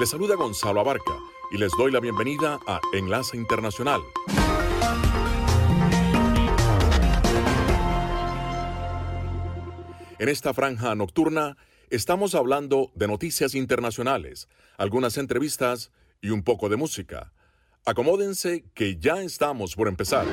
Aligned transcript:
Les 0.00 0.08
saluda 0.08 0.34
Gonzalo 0.34 0.80
Abarca 0.80 1.12
y 1.50 1.58
les 1.58 1.70
doy 1.76 1.92
la 1.92 2.00
bienvenida 2.00 2.58
a 2.66 2.80
Enlace 2.94 3.36
Internacional. 3.36 4.00
En 10.18 10.30
esta 10.30 10.54
franja 10.54 10.94
nocturna 10.94 11.58
estamos 11.90 12.34
hablando 12.34 12.90
de 12.94 13.08
noticias 13.08 13.54
internacionales, 13.54 14.48
algunas 14.78 15.18
entrevistas 15.18 15.90
y 16.22 16.30
un 16.30 16.44
poco 16.44 16.70
de 16.70 16.76
música. 16.76 17.34
Acomódense 17.84 18.64
que 18.72 18.96
ya 18.96 19.20
estamos 19.20 19.74
por 19.76 19.86
empezar. 19.86 20.24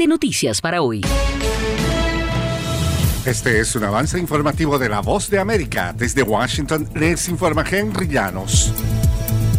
De 0.00 0.06
noticias 0.06 0.62
para 0.62 0.80
hoy. 0.80 1.02
Este 3.26 3.60
es 3.60 3.76
un 3.76 3.84
avance 3.84 4.18
informativo 4.18 4.78
de 4.78 4.88
La 4.88 5.00
Voz 5.00 5.28
de 5.28 5.38
América. 5.38 5.94
Desde 5.94 6.22
Washington 6.22 6.88
les 6.94 7.28
informa 7.28 7.66
Henry 7.70 8.08
Llanos. 8.08 8.72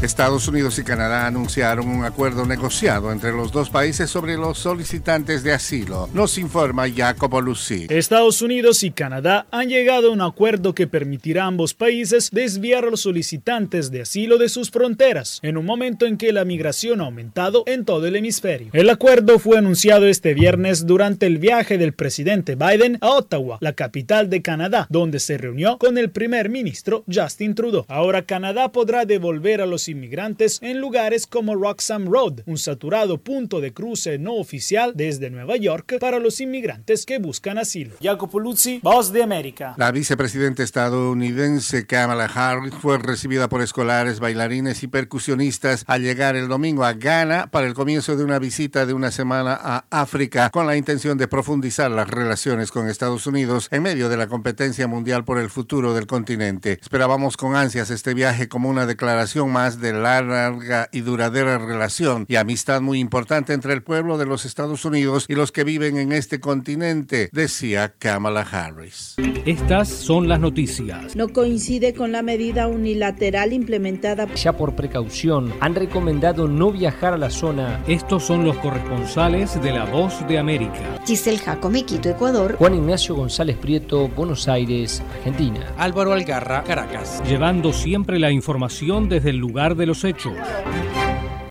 Estados 0.01 0.48
Unidos 0.48 0.80
y 0.80 0.83
Canadá 0.83 1.27
anunciaron 1.27 1.88
un 1.88 2.03
acuerdo 2.06 2.48
negociado 2.48 3.12
entre 3.12 3.31
los 3.33 3.51
dos 3.51 3.69
países 3.69 4.09
sobre 4.09 4.36
los 4.36 4.57
solicitantes 4.57 5.44
de 5.44 5.53
asilo. 5.53 6.09
Nos 6.12 6.39
informa 6.39 6.89
Jacopo 6.89 7.39
Lucy. 7.39 7.86
Estados 7.88 8.42
Unidos 8.42 8.81
y 8.81 8.89
Canadá 8.89 9.45
han 9.51 9.69
llegado 9.69 10.07
a 10.07 10.12
un 10.12 10.21
acuerdo 10.21 10.74
que 10.74 10.88
permitirá 10.88 11.44
a 11.44 11.48
ambos 11.48 11.75
países 11.75 12.31
desviar 12.31 12.86
a 12.86 12.89
los 12.89 13.01
solicitantes 13.01 13.92
de 13.92 14.01
asilo 14.01 14.39
de 14.39 14.50
sus 14.50 14.71
fronteras, 14.71 15.39
en 15.44 15.56
un 15.56 15.68
momento 15.68 16.07
en 16.07 16.18
que 16.18 16.33
la 16.33 16.45
migración 16.45 17.00
ha 17.00 17.06
aumentado 17.06 17.63
en 17.68 17.86
todo 17.86 18.07
el 18.07 18.15
hemisferio. 18.15 18.71
El 18.74 18.89
acuerdo 18.89 19.38
fue 19.38 19.59
anunciado 19.59 20.07
este 20.07 20.33
viernes 20.33 20.88
durante 20.88 21.27
el 21.27 21.38
viaje 21.38 21.77
del 21.77 21.94
presidente 21.94 22.56
Biden 22.56 22.97
a 23.01 23.12
Ottawa, 23.12 23.59
la 23.62 23.74
capital 23.74 24.31
de 24.31 24.42
Canadá, 24.42 24.88
donde 24.89 25.19
se 25.19 25.38
reunió 25.38 25.77
con 25.77 26.00
el 26.00 26.09
primer 26.09 26.50
ministro 26.50 27.04
Justin 27.07 27.54
Trudeau. 27.54 27.86
Ahora 27.88 28.24
Canadá 28.24 28.71
podrá 28.71 29.06
devolver 29.06 29.62
a 29.62 29.68
los 29.68 29.90
inmigrantes 29.91 30.59
en 30.61 30.79
lugares 30.79 31.27
como 31.27 31.55
Roxham 31.55 32.07
Road, 32.07 32.41
un 32.45 32.57
saturado 32.57 33.19
punto 33.19 33.61
de 33.61 33.73
cruce 33.73 34.17
no 34.17 34.35
oficial 34.35 34.93
desde 34.95 35.29
Nueva 35.29 35.57
York 35.57 35.97
para 35.99 36.19
los 36.19 36.41
inmigrantes 36.41 37.05
que 37.05 37.19
buscan 37.19 37.57
asilo. 37.57 37.95
Jacopo 38.01 38.39
Luzzi, 38.39 38.79
Voz 38.81 39.11
de 39.13 39.23
América. 39.23 39.75
La 39.77 39.91
vicepresidenta 39.91 40.63
estadounidense 40.63 41.85
Kamala 41.85 42.25
Harris 42.25 42.73
fue 42.73 42.97
recibida 42.97 43.49
por 43.49 43.61
escolares, 43.61 44.19
bailarines 44.19 44.83
y 44.83 44.88
percusionistas 44.88 45.83
al 45.88 46.01
llegar 46.01 46.35
el 46.35 46.47
domingo 46.47 46.85
a 46.85 46.94
Ghana 46.94 47.47
para 47.51 47.67
el 47.67 47.73
comienzo 47.73 48.15
de 48.15 48.23
una 48.23 48.39
visita 48.39 48.85
de 48.85 48.94
una 48.94 49.11
semana 49.11 49.57
a 49.61 49.85
África 49.89 50.49
con 50.49 50.67
la 50.67 50.77
intención 50.77 51.17
de 51.17 51.27
profundizar 51.27 51.91
las 51.91 52.09
relaciones 52.09 52.71
con 52.71 52.87
Estados 52.87 53.27
Unidos 53.27 53.67
en 53.71 53.83
medio 53.83 54.09
de 54.09 54.17
la 54.17 54.27
competencia 54.27 54.87
mundial 54.87 55.25
por 55.25 55.37
el 55.37 55.49
futuro 55.49 55.94
del 55.94 56.07
continente. 56.07 56.79
Esperábamos 56.81 57.37
con 57.37 57.55
ansias 57.55 57.89
este 57.89 58.13
viaje 58.13 58.47
como 58.47 58.69
una 58.69 58.85
declaración 58.85 59.51
más 59.51 59.81
de 59.81 59.94
larga 59.94 60.88
y 60.92 61.01
duradera 61.01 61.57
relación 61.57 62.25
y 62.30 62.36
amistad 62.38 62.80
muy 62.80 63.00
importante 63.00 63.54
entre 63.54 63.74
el 63.74 63.83
pueblo 63.83 64.18
de 64.18 64.25
los 64.25 64.45
Estados 64.45 64.86
Unidos 64.86 65.25
y 65.28 65.36
los 65.36 65.51
que 65.51 65.63
viven 65.63 65.98
en 65.98 66.12
este 66.12 66.39
continente, 66.39 67.30
decía 67.33 67.94
Kamala 67.98 68.42
Harris. 68.42 69.16
Estas 69.45 69.89
son 69.89 70.30
las 70.30 70.39
noticias. 70.39 71.16
No 71.16 71.30
coincide 71.30 71.94
con 71.94 72.12
la 72.12 72.22
medida 72.22 72.68
unilateral 72.68 73.54
implementada. 73.54 74.31
Ya 74.36 74.54
por 74.54 74.75
precaución 74.75 75.51
han 75.60 75.75
recomendado 75.75 76.48
no 76.48 76.72
viajar 76.72 77.13
a 77.13 77.18
la 77.18 77.31
zona. 77.31 77.83
Estos 77.88 78.24
son 78.24 78.45
los 78.45 78.56
corresponsales 78.57 79.62
de 79.62 79.72
La 79.72 79.86
Voz 79.86 80.25
de 80.28 80.38
América. 80.38 81.00
Giselle 81.06 81.39
Jacome, 81.39 81.83
Quito, 81.83 82.10
Ecuador. 82.10 82.56
Juan 82.57 82.75
Ignacio 82.75 83.16
González 83.16 83.57
Prieto, 83.57 84.07
Buenos 84.10 84.48
Aires, 84.48 85.01
Argentina. 85.18 85.74
Álvaro 85.78 86.13
Algarra, 86.13 86.63
Caracas. 86.63 87.24
Llevando 87.28 87.74
siempre 87.74 88.19
la 88.19 88.31
información 88.31 89.10
desde 89.10 89.31
el 89.31 89.38
lugar 89.38 89.70
de 89.75 89.85
los 89.85 90.03
hechos. 90.03 90.33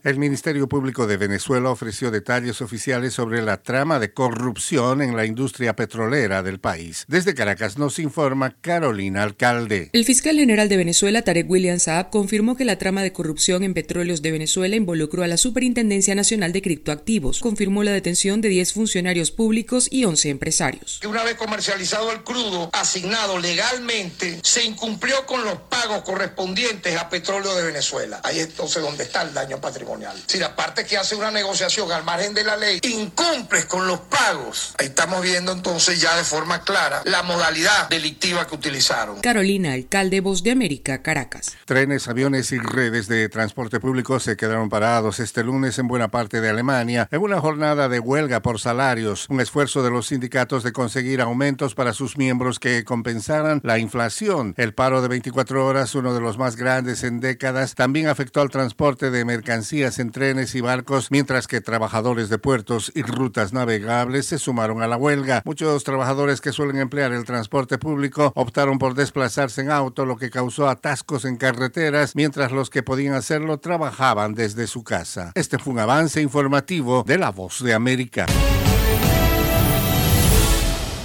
El 0.03 0.17
Ministerio 0.17 0.67
Público 0.67 1.07
de 1.07 1.19
Venezuela 1.19 1.69
ofreció 1.69 2.11
detalles 2.11 2.63
oficiales 2.63 3.13
sobre 3.13 3.43
la 3.43 3.59
trama 3.59 3.99
de 3.99 4.15
corrupción 4.15 5.03
en 5.03 5.15
la 5.15 5.27
industria 5.27 5.77
petrolera 5.77 6.43
del 6.43 6.59
país. 6.59 7.05
Desde 7.07 7.35
Caracas 7.35 7.77
nos 7.77 7.99
informa 7.99 8.57
Carolina 8.63 9.23
Alcalde. 9.23 9.91
El 9.93 10.07
fiscal 10.07 10.37
general 10.37 10.71
de 10.71 10.79
Venezuela, 10.79 11.21
Tarek 11.21 11.51
William 11.51 11.79
Saab, 11.79 12.09
confirmó 12.09 12.57
que 12.57 12.65
la 12.65 12.79
trama 12.79 13.03
de 13.03 13.13
corrupción 13.13 13.63
en 13.63 13.75
petróleos 13.75 14.23
de 14.23 14.33
Venezuela 14.33 14.75
involucró 14.75 15.23
a 15.23 15.27
la 15.27 15.37
Superintendencia 15.37 16.15
Nacional 16.15 16.53
de 16.53 16.63
Criptoactivos. 16.63 17.41
Confirmó 17.41 17.83
la 17.83 17.93
detención 17.93 18.41
de 18.41 18.49
10 18.49 18.73
funcionarios 18.73 19.31
públicos 19.31 19.87
y 19.91 20.07
11 20.07 20.31
empresarios. 20.31 20.99
Que 21.03 21.09
una 21.09 21.25
vez 21.25 21.35
comercializado 21.35 22.11
el 22.11 22.23
crudo 22.23 22.71
asignado 22.73 23.39
legalmente, 23.39 24.41
se 24.43 24.65
incumplió 24.65 25.27
con 25.27 25.45
los 25.45 25.59
pagos 25.69 26.01
correspondientes 26.05 26.97
a 26.97 27.11
petróleo 27.11 27.55
de 27.55 27.65
Venezuela. 27.65 28.23
Ahí 28.25 28.39
es 28.39 28.47
entonces 28.47 28.83
donde 28.83 29.05
está 29.05 29.21
el 29.21 29.35
daño 29.35 29.61
patrimonial. 29.61 29.90
Si 30.27 30.39
la 30.39 30.55
parte 30.55 30.85
que 30.85 30.97
hace 30.97 31.17
una 31.17 31.31
negociación 31.31 31.91
al 31.91 32.05
margen 32.05 32.33
de 32.33 32.45
la 32.45 32.57
ley 32.57 32.81
incumples 32.85 33.65
con 33.65 33.87
los 33.89 33.99
pagos, 34.01 34.75
ahí 34.79 34.87
estamos 34.87 35.21
viendo 35.23 35.53
entonces 35.53 36.01
ya 36.01 36.17
de 36.17 36.23
forma 36.23 36.63
clara 36.63 37.03
la 37.05 37.25
modalidad 37.25 37.89
delictiva 37.89 38.47
que 38.47 38.55
utilizaron. 38.55 39.21
Carolina, 39.21 39.73
alcalde 39.73 40.21
Voz 40.21 40.45
de 40.45 40.53
América, 40.53 41.03
Caracas. 41.03 41.57
Trenes, 41.65 42.07
aviones 42.07 42.53
y 42.53 42.59
redes 42.59 43.09
de 43.09 43.29
transporte 43.29 43.81
público 43.81 44.21
se 44.21 44.37
quedaron 44.37 44.69
parados 44.69 45.19
este 45.19 45.43
lunes 45.43 45.79
en 45.79 45.89
buena 45.89 46.09
parte 46.09 46.41
de 46.41 46.49
Alemania 46.49 47.09
en 47.11 47.21
una 47.21 47.41
jornada 47.41 47.89
de 47.89 47.99
huelga 47.99 48.43
por 48.43 48.61
salarios, 48.61 49.27
un 49.29 49.41
esfuerzo 49.41 49.83
de 49.83 49.91
los 49.91 50.07
sindicatos 50.07 50.63
de 50.63 50.73
conseguir 50.73 51.21
aumentos 51.21 51.75
para 51.75 51.95
sus 51.95 52.17
miembros 52.17 52.61
que 52.61 52.85
compensaran 52.85 53.61
la 53.65 53.79
inflación. 53.79 54.55
El 54.57 54.73
paro 54.73 55.03
de 55.03 55.09
24 55.09 55.67
horas, 55.67 55.95
uno 55.97 56.15
de 56.15 56.21
los 56.21 56.39
más 56.39 56.55
grandes 56.55 57.03
en 57.03 57.19
décadas, 57.19 57.75
también 57.75 58.07
afectó 58.07 58.41
al 58.41 58.51
transporte 58.51 59.11
de 59.11 59.25
mercancías 59.25 59.80
en 59.81 60.11
trenes 60.11 60.55
y 60.55 60.61
barcos, 60.61 61.11
mientras 61.11 61.47
que 61.47 61.63
trabajadores 61.63 62.29
de 62.29 62.39
puertos 62.39 62.93
y 62.95 63.03
rutas 63.03 63.55
navegables 63.55 64.27
se 64.27 64.39
sumaron 64.39 64.83
a 64.83 64.87
la 64.87 64.99
huelga. 64.99 65.43
Muchos 65.47 65.85
trabajadores 65.85 66.41
que 66.43 66.53
suelen 66.53 66.77
emplear 66.77 67.13
el 67.13 67.25
transporte 67.25 67.79
público 67.79 68.33
optaron 68.35 68.79
por 68.79 68.95
desplazarse 68.95 69.63
en 69.63 69.71
auto, 69.71 70.05
lo 70.05 70.17
que 70.17 70.31
causó 70.31 70.69
atascos 70.69 71.25
en 71.25 71.37
carreteras, 71.37 72.15
mientras 72.15 72.53
los 72.53 72.69
que 72.69 72.83
podían 72.83 73.15
hacerlo 73.15 73.59
trabajaban 73.59 74.35
desde 74.35 74.67
su 74.67 74.85
casa. 74.85 75.33
Este 75.35 75.59
fue 75.59 75.73
un 75.73 75.79
avance 75.81 76.21
informativo 76.21 77.03
de 77.07 77.17
La 77.17 77.31
Voz 77.31 77.65
de 77.65 77.73
América. 77.73 78.27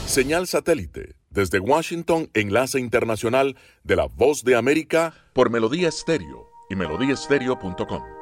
Señal 0.06 0.48
satélite. 0.48 1.16
Desde 1.30 1.60
Washington, 1.60 2.30
enlace 2.34 2.80
internacional 2.80 3.58
de 3.84 3.96
La 3.96 4.06
Voz 4.06 4.44
de 4.44 4.56
América 4.56 5.14
por 5.34 5.50
Melodía 5.50 5.90
Estéreo 5.90 6.50
y 6.70 6.76
melodíaestéreo.com. 6.76 8.15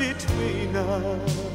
between 0.00 0.74
us. 0.76 1.49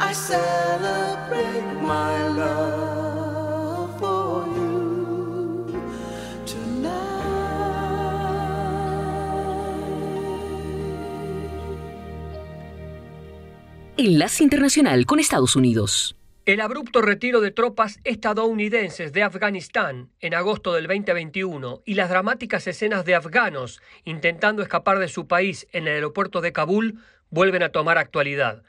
I 0.00 0.14
celebrate 0.14 1.82
my 1.82 2.28
love 2.28 3.98
for 3.98 4.46
you. 4.46 4.68
Enlace 13.96 14.44
Internacional 14.44 15.06
con 15.06 15.18
Estados 15.18 15.56
Unidos. 15.56 16.14
El 16.46 16.60
abrupto 16.60 17.02
retiro 17.02 17.40
de 17.40 17.50
tropas 17.50 17.98
estadounidenses 18.04 19.12
de 19.12 19.24
Afganistán 19.24 20.08
en 20.20 20.34
agosto 20.34 20.72
del 20.72 20.86
2021 20.86 21.82
y 21.84 21.94
las 21.94 22.08
dramáticas 22.08 22.66
escenas 22.68 23.04
de 23.04 23.16
afganos 23.16 23.82
intentando 24.04 24.62
escapar 24.62 25.00
de 25.00 25.08
su 25.08 25.26
país 25.26 25.66
en 25.72 25.88
el 25.88 25.94
aeropuerto 25.94 26.40
de 26.40 26.52
Kabul 26.52 27.00
vuelven 27.30 27.64
a 27.64 27.70
tomar 27.70 27.98
actualidad. 27.98 28.62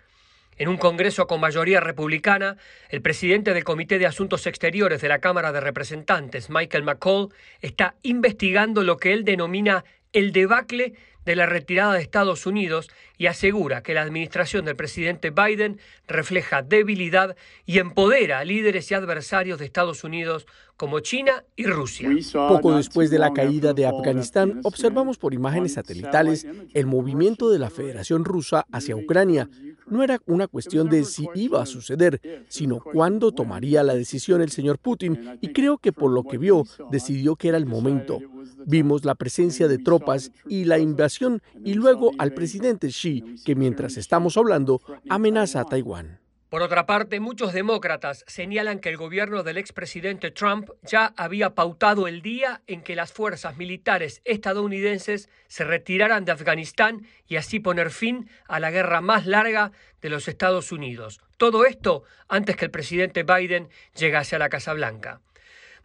En 0.59 0.67
un 0.67 0.75
Congreso 0.75 1.25
con 1.25 1.39
mayoría 1.39 1.79
republicana, 1.79 2.57
el 2.89 3.01
presidente 3.01 3.53
del 3.53 3.63
Comité 3.63 3.97
de 3.97 4.05
Asuntos 4.05 4.45
Exteriores 4.45 4.99
de 4.99 5.07
la 5.07 5.19
Cámara 5.19 5.53
de 5.53 5.61
Representantes, 5.61 6.49
Michael 6.49 6.83
McCall, 6.83 7.29
está 7.61 7.95
investigando 8.03 8.83
lo 8.83 8.97
que 8.97 9.13
él 9.13 9.23
denomina 9.23 9.85
el 10.11 10.33
debacle 10.33 10.95
de 11.23 11.37
la 11.37 11.45
retirada 11.45 11.93
de 11.93 12.01
Estados 12.01 12.45
Unidos 12.45 12.89
y 13.19 13.27
asegura 13.27 13.83
que 13.83 13.93
la 13.93 14.01
administración 14.01 14.65
del 14.65 14.77
presidente 14.77 15.29
Biden 15.29 15.77
refleja 16.07 16.63
debilidad 16.63 17.35
y 17.65 17.77
empodera 17.77 18.39
a 18.39 18.45
líderes 18.45 18.89
y 18.89 18.95
adversarios 18.95 19.59
de 19.59 19.65
Estados 19.65 20.03
Unidos 20.03 20.47
como 20.77 21.01
China 21.01 21.43
y 21.57 21.65
Rusia. 21.65 22.09
Poco 22.31 22.77
después 22.77 23.09
de 23.09 23.19
la 23.19 23.33
caída 23.33 23.73
de 23.73 23.85
Afganistán, 23.85 24.61
observamos 24.63 25.17
por 25.17 25.33
imágenes 25.33 25.73
satelitales 25.73 26.47
el 26.73 26.85
movimiento 26.85 27.49
de 27.49 27.59
la 27.59 27.69
Federación 27.69 28.23
Rusa 28.23 28.65
hacia 28.71 28.95
Ucrania. 28.95 29.49
No 29.87 30.03
era 30.03 30.21
una 30.25 30.47
cuestión 30.47 30.87
de 30.87 31.03
si 31.03 31.27
iba 31.35 31.61
a 31.61 31.65
suceder, 31.65 32.45
sino 32.47 32.79
cuándo 32.79 33.33
tomaría 33.33 33.83
la 33.83 33.95
decisión 33.95 34.41
el 34.41 34.51
señor 34.51 34.77
Putin, 34.77 35.37
y 35.41 35.51
creo 35.51 35.79
que 35.79 35.91
por 35.91 36.11
lo 36.11 36.23
que 36.23 36.37
vio, 36.37 36.63
decidió 36.91 37.35
que 37.35 37.49
era 37.49 37.57
el 37.57 37.65
momento. 37.65 38.19
Vimos 38.65 39.03
la 39.03 39.15
presencia 39.15 39.67
de 39.67 39.79
tropas 39.79 40.31
y 40.47 40.63
la 40.63 40.79
invasión, 40.79 41.41
y 41.65 41.73
luego 41.73 42.11
al 42.19 42.33
presidente 42.33 42.87
Xi, 42.87 43.08
que 43.45 43.55
mientras 43.55 43.97
estamos 43.97 44.37
hablando, 44.37 44.81
amenaza 45.09 45.61
a 45.61 45.65
Taiwán. 45.65 46.19
Por 46.49 46.63
otra 46.63 46.87
parte, 46.87 47.19
muchos 47.19 47.53
demócratas 47.53 48.25
señalan 48.25 48.79
que 48.79 48.89
el 48.89 48.97
gobierno 48.97 49.43
del 49.43 49.59
expresidente 49.59 50.31
Trump 50.31 50.71
ya 50.81 51.13
había 51.15 51.53
pautado 51.53 52.07
el 52.07 52.23
día 52.23 52.63
en 52.65 52.81
que 52.81 52.95
las 52.95 53.13
fuerzas 53.13 53.55
militares 53.57 54.21
estadounidenses 54.25 55.29
se 55.47 55.63
retiraran 55.63 56.25
de 56.25 56.31
Afganistán 56.31 57.05
y 57.27 57.35
así 57.35 57.59
poner 57.59 57.91
fin 57.91 58.31
a 58.47 58.59
la 58.59 58.71
guerra 58.71 58.99
más 58.99 59.27
larga 59.27 59.71
de 60.01 60.09
los 60.09 60.27
Estados 60.27 60.71
Unidos. 60.71 61.19
Todo 61.37 61.65
esto 61.65 62.03
antes 62.27 62.55
que 62.55 62.65
el 62.65 62.71
presidente 62.71 63.21
Biden 63.21 63.69
llegase 63.95 64.35
a 64.35 64.39
la 64.39 64.49
Casa 64.49 64.73
Blanca. 64.73 65.21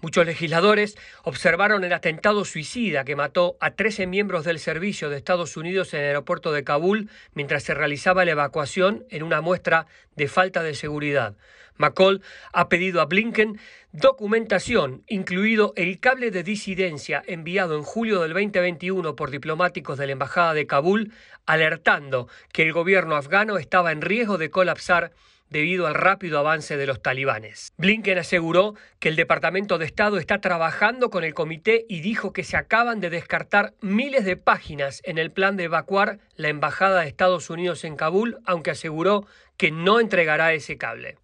Muchos 0.05 0.27
legisladores 0.27 0.99
observaron 1.23 1.83
el 1.83 1.95
atentado 1.95 2.45
suicida 2.45 3.07
que 3.07 3.17
mató 3.17 3.57
a 3.59 3.71
13 3.71 4.07
miembros 4.07 4.45
del 4.45 4.59
servicio 4.59 5.09
de 5.09 5.17
Estados 5.17 5.57
Unidos 5.57 5.95
en 5.95 6.01
el 6.01 6.09
aeropuerto 6.09 6.53
de 6.53 6.63
Kabul 6.63 7.09
mientras 7.33 7.63
se 7.63 7.73
realizaba 7.73 8.27
la 8.27 8.33
evacuación 8.33 9.07
en 9.09 9.23
una 9.23 9.41
muestra 9.41 9.87
de 10.15 10.29
falta 10.29 10.63
de 10.63 10.75
seguridad. 10.75 11.37
McCall 11.79 12.21
ha 12.53 12.69
pedido 12.69 13.01
a 13.01 13.07
Blinken 13.07 13.59
documentación, 13.93 15.05
incluido 15.09 15.73
el 15.75 15.99
cable 16.01 16.31
de 16.31 16.43
disidencia 16.43 17.23
enviado 17.27 17.75
en 17.75 17.83
julio 17.83 18.21
del 18.21 18.35
2021 18.35 19.17
por 19.17 19.31
diplomáticos 19.31 19.97
de 19.97 20.05
la 20.05 20.13
Embajada 20.13 20.53
de 20.53 20.67
Kabul, 20.67 21.13
alertando 21.47 22.29
que 22.53 22.65
el 22.65 22.75
gobierno 22.75 23.17
afgano 23.17 23.57
estaba 23.57 23.91
en 23.91 24.03
riesgo 24.03 24.37
de 24.37 24.51
colapsar 24.51 25.13
debido 25.51 25.87
al 25.87 25.95
rápido 25.95 26.39
avance 26.39 26.77
de 26.77 26.87
los 26.87 27.03
talibanes. 27.03 27.73
Blinken 27.77 28.19
aseguró 28.19 28.75
que 28.99 29.09
el 29.09 29.17
Departamento 29.17 29.79
de 29.79 29.87
Estado 29.87 30.19
está 30.19 30.41
trabajando 30.41 31.11
con 31.11 31.25
el 31.25 31.35
comité 31.35 31.85
y 31.89 32.01
dijo 32.01 32.33
que 32.33 32.45
se 32.45 32.57
acaban 32.57 33.01
de 33.01 33.11
descartar 33.11 33.75
miles 33.81 34.25
de 34.25 34.37
páginas 34.37 35.01
en 35.05 35.19
el 35.19 35.31
plan 35.31 35.57
de 35.57 35.65
evacuar 35.65 36.19
la 36.37 36.49
Embajada 36.49 37.03
de 37.03 37.09
Estados 37.09 37.51
Unidos 37.51 37.85
en 37.85 37.97
Kabul, 37.97 38.39
aunque 38.47 38.71
aseguró 38.71 39.27
que 39.57 39.71
no 39.71 40.01
entregará 40.01 40.53
ese 40.53 40.77
cable. 40.77 41.19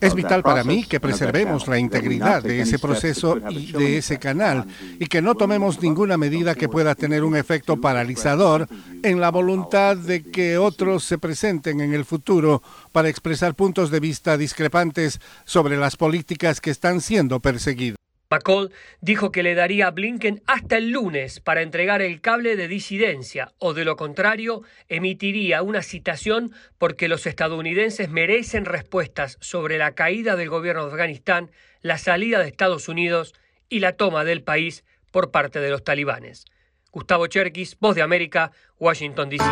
Es 0.00 0.14
vital 0.14 0.42
para 0.42 0.62
mí 0.62 0.84
que 0.84 1.00
preservemos 1.00 1.66
la 1.68 1.78
integridad 1.78 2.42
de 2.42 2.60
ese 2.60 2.78
proceso 2.78 3.38
y 3.50 3.72
de 3.72 3.98
ese 3.98 4.18
canal 4.18 4.66
y 4.98 5.06
que 5.06 5.22
no 5.22 5.34
tomemos 5.34 5.80
ninguna 5.82 6.18
medida 6.18 6.54
que 6.54 6.68
pueda 6.68 6.94
tener 6.94 7.24
un 7.24 7.36
efecto 7.36 7.80
paralizador 7.80 8.68
en 9.02 9.20
la 9.20 9.30
voluntad 9.30 9.96
de 9.96 10.22
que 10.22 10.58
otros 10.58 11.04
se 11.04 11.18
presenten 11.18 11.80
en 11.80 11.94
el 11.94 12.04
futuro 12.04 12.62
para 12.92 13.08
expresar 13.08 13.54
puntos 13.54 13.90
de 13.90 14.00
vista 14.00 14.36
discrepantes 14.36 15.20
sobre 15.44 15.76
las 15.76 15.96
políticas 15.96 16.60
que 16.60 16.70
están 16.70 17.00
siendo 17.00 17.40
perseguidas. 17.40 18.01
McCall 18.32 18.72
dijo 19.02 19.30
que 19.30 19.42
le 19.42 19.54
daría 19.54 19.88
a 19.88 19.90
Blinken 19.90 20.42
hasta 20.46 20.78
el 20.78 20.90
lunes 20.90 21.38
para 21.38 21.60
entregar 21.60 22.00
el 22.00 22.22
cable 22.22 22.56
de 22.56 22.66
disidencia 22.66 23.52
o 23.58 23.74
de 23.74 23.84
lo 23.84 23.96
contrario 23.96 24.62
emitiría 24.88 25.60
una 25.60 25.82
citación 25.82 26.50
porque 26.78 27.08
los 27.08 27.26
estadounidenses 27.26 28.08
merecen 28.08 28.64
respuestas 28.64 29.36
sobre 29.42 29.76
la 29.76 29.94
caída 29.94 30.34
del 30.34 30.48
gobierno 30.48 30.86
de 30.86 30.92
Afganistán, 30.92 31.50
la 31.82 31.98
salida 31.98 32.38
de 32.38 32.48
Estados 32.48 32.88
Unidos 32.88 33.34
y 33.68 33.80
la 33.80 33.98
toma 33.98 34.24
del 34.24 34.42
país 34.42 34.82
por 35.10 35.30
parte 35.30 35.60
de 35.60 35.68
los 35.68 35.84
talibanes. 35.84 36.46
Gustavo 36.90 37.26
Cherkis, 37.26 37.76
Voz 37.80 37.96
de 37.96 38.02
América, 38.02 38.50
Washington, 38.78 39.28
D.C. 39.28 39.44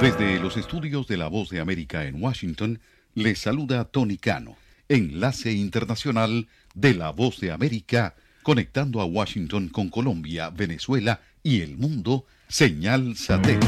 Desde 0.00 0.40
los 0.40 0.56
estudios 0.56 1.06
de 1.06 1.18
la 1.18 1.28
Voz 1.28 1.50
de 1.50 1.60
América 1.60 2.06
en 2.06 2.22
Washington, 2.22 2.80
les 3.14 3.38
saluda 3.38 3.84
Tony 3.84 4.16
Cano 4.16 4.56
enlace 4.90 5.52
internacional 5.52 6.48
de 6.74 6.94
la 6.94 7.10
voz 7.12 7.40
de 7.40 7.52
América, 7.52 8.16
conectando 8.42 9.00
a 9.00 9.04
Washington 9.04 9.68
con 9.68 9.88
Colombia, 9.88 10.50
Venezuela 10.50 11.20
y 11.42 11.60
el 11.60 11.78
mundo, 11.78 12.26
señal 12.48 13.16
satélite. 13.16 13.66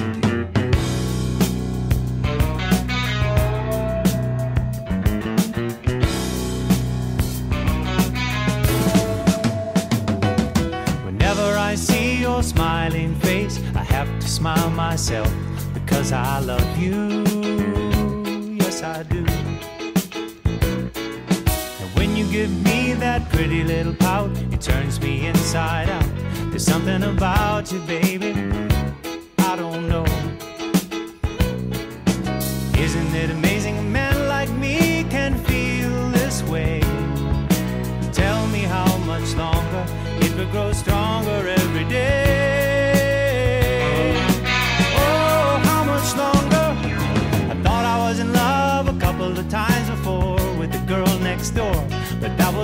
Whenever 11.05 11.57
I 11.57 11.77
see 11.77 12.21
your 12.21 12.43
smiling 12.43 13.15
face, 13.21 13.61
I 13.77 13.85
have 13.85 14.09
to 14.19 14.27
smile 14.27 14.71
myself 14.71 15.33
because 15.73 16.13
I 16.13 16.41
love 16.41 16.79
you. 16.79 17.23
Yes, 18.59 18.83
I 18.83 19.05
do. 19.05 19.52
Give 22.33 22.65
me 22.65 22.95
that 22.95 23.29
pretty 23.29 23.63
little 23.63 23.93
pout, 23.93 24.31
it 24.51 24.63
turns 24.63 24.99
me 25.03 25.27
inside 25.27 25.91
out. 25.91 26.11
There's 26.49 26.65
something 26.65 27.03
about 27.03 27.71
you, 27.71 27.79
baby, 27.81 28.33
I 29.37 29.55
don't 29.55 29.87
know. 29.87 30.07
Isn't 32.81 33.15
it 33.15 33.29
amazing 33.29 33.77
a 33.77 33.83
man 33.83 34.29
like 34.29 34.49
me 34.49 35.05
can 35.11 35.37
feel 35.45 36.09
this 36.09 36.43
way? 36.45 36.81
Tell 38.15 38.47
me 38.47 38.61
how 38.61 38.97
much 39.05 39.35
longer 39.35 39.85
it 40.23 40.35
will 40.35 40.51
grow 40.53 40.73
stronger 40.73 41.47
every 41.47 41.85
day. 41.85 42.32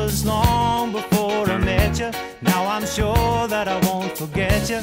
Was 0.08 0.24
long 0.24 0.92
before 0.92 1.50
I 1.50 1.58
met 1.58 1.98
you. 1.98 2.10
Now 2.42 2.60
I'm 2.74 2.86
sure 2.86 3.48
that 3.48 3.66
I 3.66 3.78
won't 3.86 4.16
forget 4.16 4.70
you. 4.70 4.80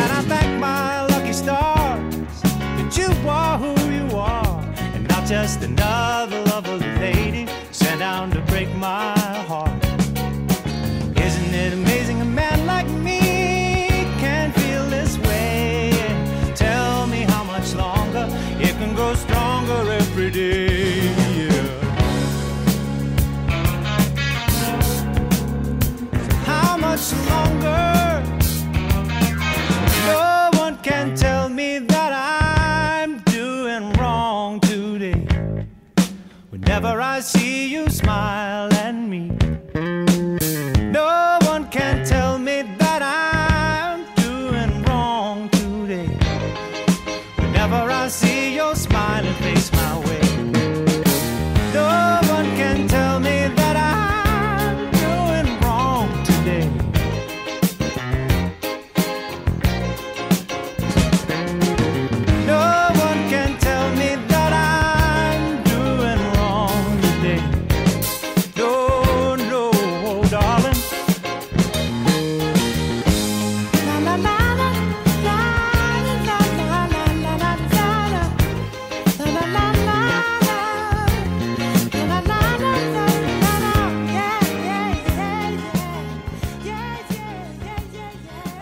And 0.00 0.08
I 0.18 0.20
thank 0.32 0.50
my 0.60 1.06
lucky 1.06 1.32
stars 1.32 2.42
that 2.78 2.90
you 2.98 3.10
are 3.28 3.56
who 3.56 3.72
you 3.98 4.06
are. 4.16 4.60
And 4.94 5.06
not 5.08 5.24
just 5.26 5.62
another 5.62 6.40
lovely 6.52 6.92
lady 7.06 7.46
sent 7.70 8.00
down 8.00 8.30
to 8.32 8.40
break 8.50 8.70
my 8.74 9.16
heart. 9.50 9.82
Isn't 11.26 11.54
it 11.64 11.72
amazing 11.72 12.20
a 12.20 12.30
man 12.40 12.66
like 12.66 12.88
me 13.08 13.20
can 14.24 14.52
feel 14.52 14.84
this 14.96 15.16
way? 15.28 15.92
Tell 16.54 17.06
me 17.06 17.20
how 17.32 17.44
much 17.44 17.68
longer 17.74 18.26
it 18.66 18.74
can 18.80 18.94
grow 18.94 19.14
stronger 19.14 19.80
every 20.02 20.30
day. 20.30 20.77
Much 26.98 27.12
longer? 27.30 28.22
No 30.06 30.50
one 30.54 30.76
can 30.78 31.14
tell 31.14 31.48
me 31.48 31.78
that 31.78 32.12
I'm 32.12 33.20
doing 33.20 33.92
wrong 33.92 34.58
today. 34.60 35.26
Whenever 36.50 37.00
I 37.00 37.20
see 37.20 37.68
you 37.68 37.88
smile 37.88 38.72
at 38.72 38.94
me, 38.94 39.30
no 40.90 41.38
one 41.42 41.68
can 41.70 42.04
tell 42.04 42.38
me 42.38 42.62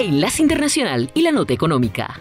Enlace 0.06 0.40
Internacional 0.40 1.10
y 1.14 1.22
la 1.22 1.32
Nota 1.32 1.52
Económica. 1.52 2.20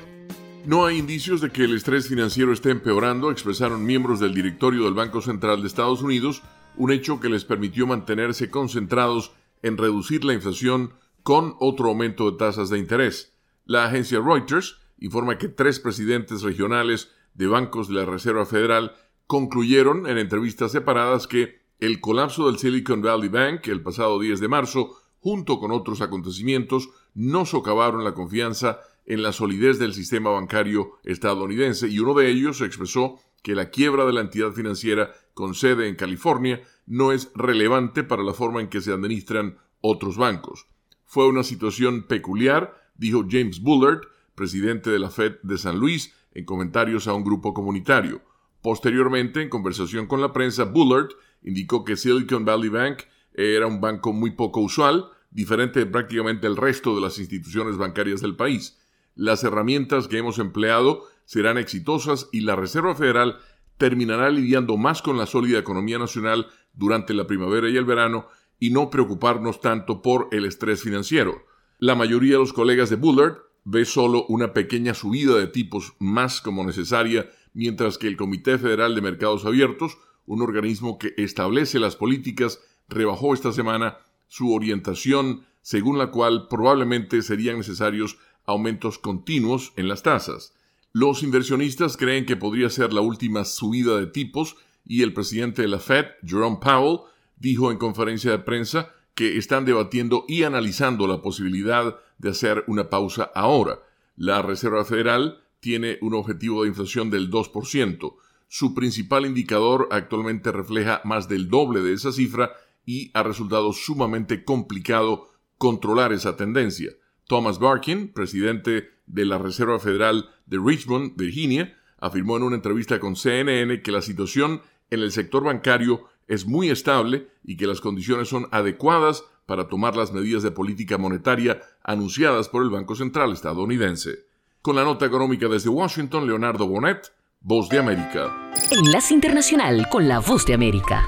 No 0.65 0.87
hay 0.87 0.97
indicios 0.97 1.39
de 1.39 1.51
que 1.51 1.65
el 1.65 1.75
estrés 1.75 2.07
financiero 2.07 2.51
esté 2.51 2.71
empeorando, 2.71 3.29
expresaron 3.29 3.85
miembros 3.85 4.19
del 4.19 4.33
directorio 4.33 4.85
del 4.85 4.95
Banco 4.95 5.21
Central 5.21 5.61
de 5.61 5.67
Estados 5.67 6.01
Unidos, 6.01 6.41
un 6.77 6.91
hecho 6.91 7.19
que 7.19 7.29
les 7.29 7.45
permitió 7.45 7.85
mantenerse 7.85 8.49
concentrados 8.49 9.33
en 9.61 9.77
reducir 9.77 10.25
la 10.25 10.33
inflación 10.33 10.93
con 11.21 11.53
otro 11.59 11.89
aumento 11.89 12.31
de 12.31 12.37
tasas 12.39 12.71
de 12.71 12.79
interés. 12.79 13.37
La 13.65 13.85
agencia 13.85 14.19
Reuters 14.19 14.77
informa 14.97 15.37
que 15.37 15.47
tres 15.47 15.79
presidentes 15.79 16.41
regionales 16.41 17.11
de 17.35 17.45
bancos 17.45 17.87
de 17.87 17.93
la 17.93 18.05
Reserva 18.05 18.47
Federal 18.47 18.95
concluyeron 19.27 20.07
en 20.07 20.17
entrevistas 20.17 20.71
separadas 20.71 21.27
que 21.27 21.61
el 21.79 22.01
colapso 22.01 22.47
del 22.47 22.57
Silicon 22.57 23.03
Valley 23.03 23.29
Bank 23.29 23.67
el 23.67 23.83
pasado 23.83 24.19
10 24.19 24.39
de 24.39 24.47
marzo, 24.47 24.97
junto 25.19 25.59
con 25.59 25.71
otros 25.71 26.01
acontecimientos, 26.01 26.89
no 27.15 27.45
socavaron 27.45 28.03
la 28.03 28.13
confianza 28.13 28.79
en 29.05 29.23
la 29.23 29.31
solidez 29.31 29.79
del 29.79 29.93
sistema 29.93 30.29
bancario 30.29 30.99
estadounidense 31.03 31.87
y 31.87 31.99
uno 31.99 32.13
de 32.13 32.29
ellos 32.29 32.61
expresó 32.61 33.19
que 33.41 33.55
la 33.55 33.69
quiebra 33.69 34.05
de 34.05 34.13
la 34.13 34.21
entidad 34.21 34.51
financiera 34.51 35.13
con 35.33 35.53
sede 35.53 35.87
en 35.87 35.95
California 35.95 36.61
no 36.85 37.11
es 37.11 37.31
relevante 37.35 38.03
para 38.03 38.23
la 38.23 38.33
forma 38.33 38.61
en 38.61 38.69
que 38.69 38.81
se 38.81 38.91
administran 38.91 39.57
otros 39.81 40.17
bancos. 40.17 40.67
Fue 41.05 41.27
una 41.27 41.43
situación 41.43 42.03
peculiar, 42.03 42.75
dijo 42.95 43.25
James 43.29 43.61
Bullard, 43.61 44.01
presidente 44.33 44.89
de 44.89 44.99
la 44.99 45.11
Fed 45.11 45.35
de 45.43 45.57
San 45.57 45.79
Luis, 45.79 46.13
en 46.33 46.45
comentarios 46.45 47.07
a 47.07 47.13
un 47.13 47.23
grupo 47.23 47.53
comunitario. 47.53 48.21
Posteriormente, 48.61 49.41
en 49.41 49.49
conversación 49.49 50.07
con 50.07 50.21
la 50.21 50.33
prensa, 50.33 50.63
Bullard 50.63 51.09
indicó 51.43 51.85
que 51.85 51.95
Silicon 51.95 52.45
Valley 52.45 52.69
Bank 52.69 53.03
era 53.33 53.67
un 53.67 53.79
banco 53.79 54.11
muy 54.11 54.31
poco 54.31 54.61
usual, 54.61 55.11
diferente 55.35 55.79
de 55.79 55.85
prácticamente 55.85 56.47
el 56.47 56.55
resto 56.55 56.95
de 56.95 57.01
las 57.01 57.19
instituciones 57.19 57.75
bancarias 57.75 58.21
del 58.21 58.37
país. 58.37 58.79
Las 59.15 59.43
herramientas 59.43 60.07
que 60.07 60.17
hemos 60.17 60.39
empleado 60.39 61.03
serán 61.25 61.57
exitosas 61.57 62.29
y 62.31 62.39
la 62.41 62.55
Reserva 62.55 62.95
Federal 62.95 63.39
terminará 63.77 64.29
lidiando 64.29 64.77
más 64.77 65.01
con 65.01 65.17
la 65.17 65.25
sólida 65.25 65.59
economía 65.59 65.99
nacional 65.99 66.47
durante 66.73 67.13
la 67.13 67.27
primavera 67.27 67.69
y 67.69 67.75
el 67.75 67.83
verano 67.83 68.27
y 68.59 68.69
no 68.69 68.89
preocuparnos 68.89 69.59
tanto 69.59 70.01
por 70.01 70.29
el 70.31 70.45
estrés 70.45 70.81
financiero. 70.81 71.43
La 71.79 71.95
mayoría 71.95 72.33
de 72.33 72.39
los 72.39 72.53
colegas 72.53 72.89
de 72.89 72.95
Bullard 72.95 73.39
ve 73.65 73.83
solo 73.83 74.25
una 74.29 74.53
pequeña 74.53 74.93
subida 74.93 75.35
de 75.35 75.47
tipos 75.47 75.95
más 75.99 76.39
como 76.39 76.63
necesaria, 76.63 77.29
mientras 77.53 77.97
que 77.97 78.07
el 78.07 78.15
Comité 78.15 78.57
Federal 78.57 78.95
de 78.95 79.01
Mercados 79.01 79.43
Abiertos, 79.45 79.97
un 80.25 80.41
organismo 80.41 80.97
que 80.97 81.13
establece 81.17 81.77
las 81.77 81.97
políticas, 81.97 82.61
rebajó 82.87 83.33
esta 83.33 83.51
semana 83.51 83.97
su 84.27 84.53
orientación 84.53 85.45
según 85.61 85.97
la 85.97 86.11
cual 86.11 86.47
probablemente 86.47 87.21
serían 87.21 87.57
necesarios 87.57 88.17
aumentos 88.45 88.99
continuos 88.99 89.73
en 89.75 89.87
las 89.87 90.03
tasas. 90.03 90.53
Los 90.93 91.23
inversionistas 91.23 91.97
creen 91.97 92.25
que 92.25 92.35
podría 92.35 92.69
ser 92.69 92.93
la 92.93 93.01
última 93.01 93.43
subida 93.43 93.97
de 93.97 94.07
tipos 94.07 94.55
y 94.85 95.01
el 95.01 95.13
presidente 95.13 95.63
de 95.63 95.67
la 95.67 95.79
Fed, 95.79 96.05
Jerome 96.23 96.59
Powell, 96.61 96.99
dijo 97.37 97.71
en 97.71 97.77
conferencia 97.77 98.31
de 98.31 98.39
prensa 98.39 98.93
que 99.15 99.37
están 99.37 99.65
debatiendo 99.65 100.25
y 100.27 100.43
analizando 100.43 101.07
la 101.07 101.21
posibilidad 101.21 101.97
de 102.17 102.29
hacer 102.29 102.63
una 102.67 102.89
pausa 102.89 103.31
ahora. 103.33 103.79
La 104.15 104.41
Reserva 104.41 104.85
Federal 104.85 105.41
tiene 105.59 105.97
un 106.01 106.13
objetivo 106.13 106.61
de 106.61 106.69
inflación 106.69 107.09
del 107.09 107.31
2%. 107.31 108.15
Su 108.47 108.75
principal 108.75 109.25
indicador 109.25 109.87
actualmente 109.91 110.51
refleja 110.51 111.01
más 111.03 111.27
del 111.27 111.49
doble 111.49 111.81
de 111.81 111.93
esa 111.93 112.11
cifra 112.11 112.53
y 112.85 113.11
ha 113.13 113.23
resultado 113.23 113.73
sumamente 113.73 114.43
complicado 114.43 115.27
controlar 115.57 116.13
esa 116.13 116.35
tendencia. 116.35 116.91
Thomas 117.27 117.59
Barkin, 117.59 118.13
presidente 118.13 118.89
de 119.07 119.25
la 119.25 119.37
Reserva 119.37 119.79
Federal 119.79 120.29
de 120.45 120.59
Richmond, 120.63 121.15
Virginia, 121.15 121.75
afirmó 121.97 122.37
en 122.37 122.43
una 122.43 122.55
entrevista 122.55 122.99
con 122.99 123.15
CNN 123.15 123.81
que 123.81 123.91
la 123.91 124.01
situación 124.01 124.61
en 124.89 124.99
el 124.99 125.11
sector 125.11 125.43
bancario 125.43 126.05
es 126.27 126.45
muy 126.45 126.69
estable 126.69 127.27
y 127.43 127.57
que 127.57 127.67
las 127.67 127.81
condiciones 127.81 128.29
son 128.29 128.47
adecuadas 128.51 129.23
para 129.45 129.67
tomar 129.67 129.95
las 129.95 130.11
medidas 130.11 130.43
de 130.43 130.51
política 130.51 130.97
monetaria 130.97 131.61
anunciadas 131.83 132.49
por 132.49 132.63
el 132.63 132.69
Banco 132.69 132.95
Central 132.95 133.31
estadounidense. 133.31 134.25
Con 134.61 134.75
la 134.75 134.83
nota 134.83 135.05
económica 135.05 135.47
desde 135.47 135.69
Washington, 135.69 136.25
Leonardo 136.25 136.67
Bonet, 136.67 137.11
Voz 137.41 137.69
de 137.69 137.77
América. 137.77 138.51
Enlace 138.71 139.13
Internacional 139.13 139.87
con 139.89 140.07
la 140.07 140.19
Voz 140.19 140.47
de 140.47 140.55
América. 140.55 141.07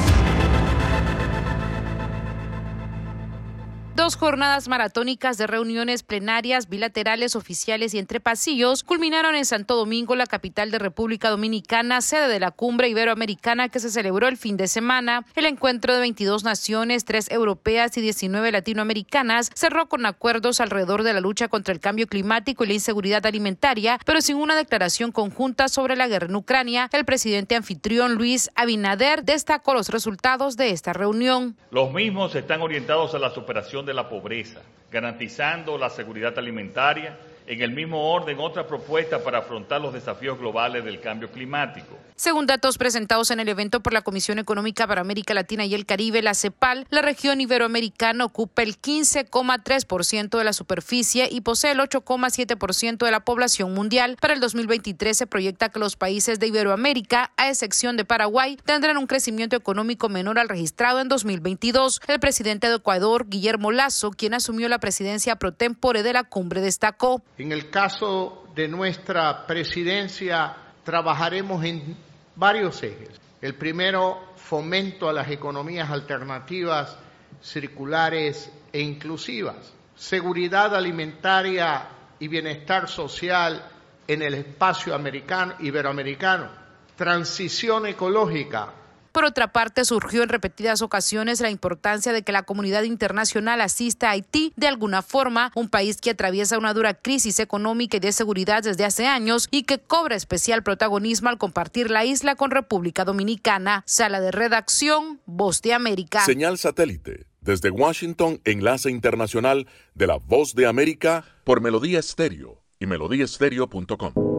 Dos 4.01 4.15
jornadas 4.15 4.67
maratónicas 4.67 5.37
de 5.37 5.45
reuniones 5.45 6.01
plenarias, 6.01 6.67
bilaterales, 6.67 7.35
oficiales 7.35 7.93
y 7.93 7.99
entre 7.99 8.19
pasillos 8.19 8.83
culminaron 8.83 9.35
en 9.35 9.45
Santo 9.45 9.75
Domingo, 9.75 10.15
la 10.15 10.25
capital 10.25 10.71
de 10.71 10.79
República 10.79 11.29
Dominicana, 11.29 12.01
sede 12.01 12.27
de 12.27 12.39
la 12.39 12.49
cumbre 12.49 12.89
iberoamericana 12.89 13.69
que 13.69 13.79
se 13.79 13.91
celebró 13.91 14.27
el 14.27 14.37
fin 14.37 14.57
de 14.57 14.67
semana. 14.67 15.23
El 15.35 15.45
encuentro 15.45 15.93
de 15.93 15.99
22 15.99 16.43
naciones, 16.43 17.05
tres 17.05 17.29
europeas 17.29 17.95
y 17.95 18.01
19 18.01 18.51
latinoamericanas, 18.51 19.51
cerró 19.53 19.87
con 19.87 20.07
acuerdos 20.07 20.61
alrededor 20.61 21.03
de 21.03 21.13
la 21.13 21.21
lucha 21.21 21.47
contra 21.47 21.71
el 21.71 21.79
cambio 21.79 22.07
climático 22.07 22.63
y 22.63 22.69
la 22.69 22.73
inseguridad 22.73 23.23
alimentaria, 23.27 23.99
pero 24.03 24.21
sin 24.21 24.37
una 24.37 24.55
declaración 24.55 25.11
conjunta 25.11 25.67
sobre 25.67 25.95
la 25.95 26.07
guerra 26.07 26.25
en 26.25 26.35
Ucrania. 26.35 26.89
El 26.91 27.05
presidente 27.05 27.55
anfitrión 27.55 28.15
Luis 28.15 28.49
Abinader 28.55 29.23
destacó 29.23 29.75
los 29.75 29.89
resultados 29.89 30.57
de 30.57 30.71
esta 30.71 30.91
reunión. 30.91 31.55
Los 31.69 31.93
mismos 31.93 32.33
están 32.33 32.63
orientados 32.63 33.13
a 33.13 33.19
la 33.19 33.29
superación 33.29 33.85
de 33.85 33.90
la 33.93 34.09
pobreza, 34.09 34.61
garantizando 34.91 35.77
la 35.77 35.89
seguridad 35.89 36.37
alimentaria, 36.37 37.17
en 37.51 37.61
el 37.61 37.71
mismo 37.71 38.13
orden 38.13 38.39
otra 38.39 38.65
propuesta 38.65 39.21
para 39.21 39.39
afrontar 39.39 39.81
los 39.81 39.91
desafíos 39.93 40.39
globales 40.39 40.85
del 40.85 41.01
cambio 41.01 41.29
climático. 41.29 41.97
Según 42.15 42.47
datos 42.47 42.77
presentados 42.77 43.29
en 43.29 43.41
el 43.41 43.49
evento 43.49 43.81
por 43.81 43.91
la 43.91 44.03
Comisión 44.03 44.39
Económica 44.39 44.87
para 44.87 45.01
América 45.01 45.33
Latina 45.33 45.65
y 45.65 45.73
el 45.73 45.85
Caribe, 45.85 46.21
la 46.21 46.33
CEPAL, 46.33 46.87
la 46.89 47.01
región 47.01 47.41
iberoamericana 47.41 48.23
ocupa 48.23 48.63
el 48.63 48.79
15,3% 48.79 50.37
de 50.37 50.43
la 50.45 50.53
superficie 50.53 51.27
y 51.29 51.41
posee 51.41 51.71
el 51.71 51.79
8,7% 51.79 53.03
de 53.03 53.11
la 53.11 53.25
población 53.25 53.73
mundial. 53.73 54.15
Para 54.21 54.33
el 54.33 54.39
2023 54.39 55.17
se 55.17 55.27
proyecta 55.27 55.67
que 55.67 55.79
los 55.79 55.97
países 55.97 56.39
de 56.39 56.47
Iberoamérica, 56.47 57.33
a 57.35 57.49
excepción 57.49 57.97
de 57.97 58.05
Paraguay, 58.05 58.57
tendrán 58.63 58.95
un 58.95 59.07
crecimiento 59.07 59.57
económico 59.57 60.07
menor 60.07 60.39
al 60.39 60.47
registrado 60.47 61.01
en 61.01 61.09
2022. 61.09 61.99
El 62.07 62.21
presidente 62.21 62.69
de 62.69 62.75
Ecuador, 62.75 63.27
Guillermo 63.27 63.73
Lazo, 63.73 64.11
quien 64.11 64.35
asumió 64.35 64.69
la 64.69 64.79
presidencia 64.79 65.35
pro 65.35 65.51
tempore 65.51 66.01
de 66.01 66.13
la 66.13 66.23
cumbre, 66.23 66.61
destacó. 66.61 67.21
En 67.41 67.51
el 67.51 67.71
caso 67.71 68.43
de 68.53 68.67
nuestra 68.67 69.47
presidencia, 69.47 70.55
trabajaremos 70.83 71.65
en 71.65 71.97
varios 72.35 72.83
ejes. 72.83 73.19
El 73.41 73.55
primero, 73.55 74.33
fomento 74.35 75.09
a 75.09 75.13
las 75.13 75.27
economías 75.31 75.89
alternativas, 75.89 76.95
circulares 77.41 78.51
e 78.71 78.81
inclusivas. 78.81 79.73
Seguridad 79.95 80.75
alimentaria 80.75 81.87
y 82.19 82.27
bienestar 82.27 82.87
social 82.87 83.67
en 84.07 84.21
el 84.21 84.35
espacio 84.35 84.93
americano, 84.93 85.55
iberoamericano. 85.61 86.47
Transición 86.95 87.87
ecológica 87.87 88.71
por 89.11 89.25
otra 89.25 89.51
parte, 89.51 89.85
surgió 89.85 90.23
en 90.23 90.29
repetidas 90.29 90.81
ocasiones 90.81 91.41
la 91.41 91.49
importancia 91.49 92.13
de 92.13 92.23
que 92.23 92.31
la 92.31 92.43
comunidad 92.43 92.83
internacional 92.83 93.61
asista 93.61 94.07
a 94.07 94.11
Haití 94.11 94.53
de 94.55 94.67
alguna 94.67 95.01
forma, 95.01 95.51
un 95.55 95.69
país 95.69 95.99
que 96.01 96.11
atraviesa 96.11 96.57
una 96.57 96.73
dura 96.73 96.93
crisis 96.93 97.39
económica 97.39 97.97
y 97.97 97.99
de 97.99 98.11
seguridad 98.11 98.63
desde 98.63 98.85
hace 98.85 99.07
años 99.07 99.47
y 99.51 99.63
que 99.63 99.79
cobra 99.79 100.15
especial 100.15 100.63
protagonismo 100.63 101.29
al 101.29 101.37
compartir 101.37 101.91
la 101.91 102.05
isla 102.05 102.35
con 102.35 102.51
República 102.51 103.05
Dominicana. 103.05 103.83
Sala 103.85 104.21
de 104.21 104.31
redacción, 104.31 105.19
Voz 105.25 105.61
de 105.61 105.73
América. 105.73 106.25
Señal 106.25 106.57
satélite. 106.57 107.27
Desde 107.41 107.71
Washington, 107.71 108.39
enlace 108.45 108.91
internacional 108.91 109.67
de 109.95 110.07
la 110.07 110.17
Voz 110.17 110.53
de 110.53 110.67
América 110.67 111.25
por 111.43 111.59
Melodía 111.59 111.99
Estéreo 111.99 112.61
y 112.79 112.85
melodíaestéreo.com. 112.85 114.30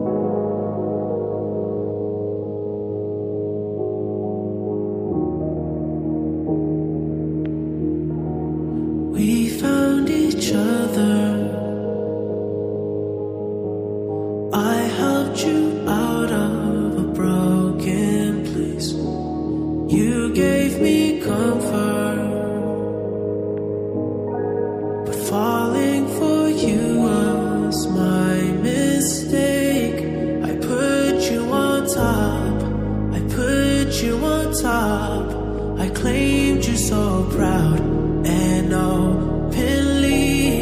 openly. 38.83 40.61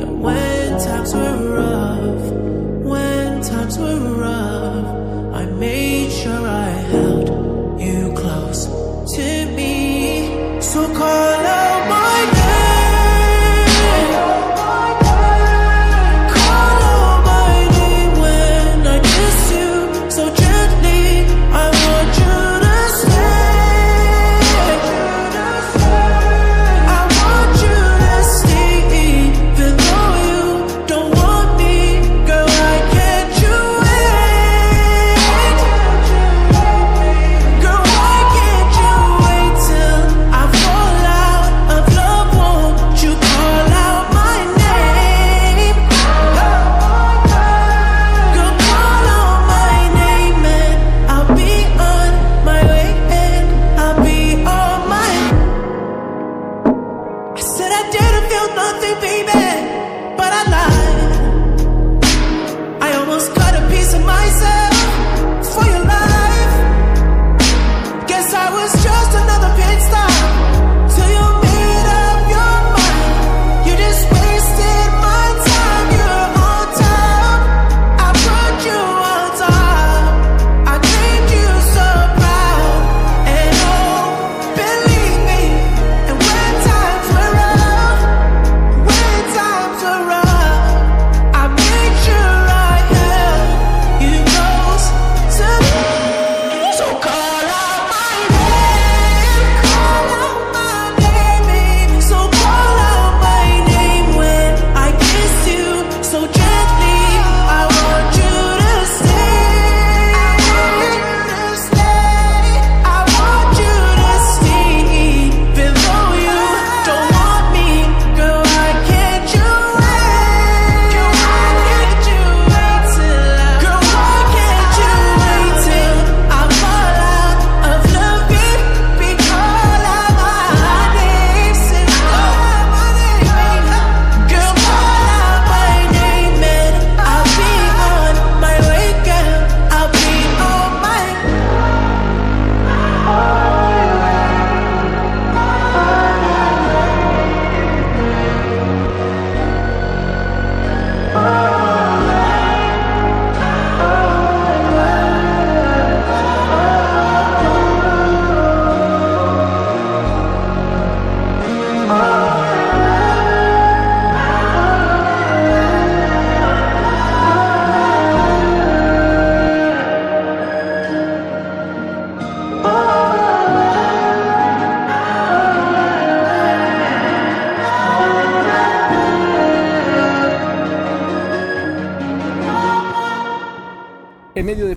And 0.00 0.22
when 0.22 0.78
times 0.78 1.14
were 1.14 1.38
rough, 1.58 2.24
when 2.90 3.42
times 3.42 3.78
were 3.78 3.98
rough, 3.98 4.15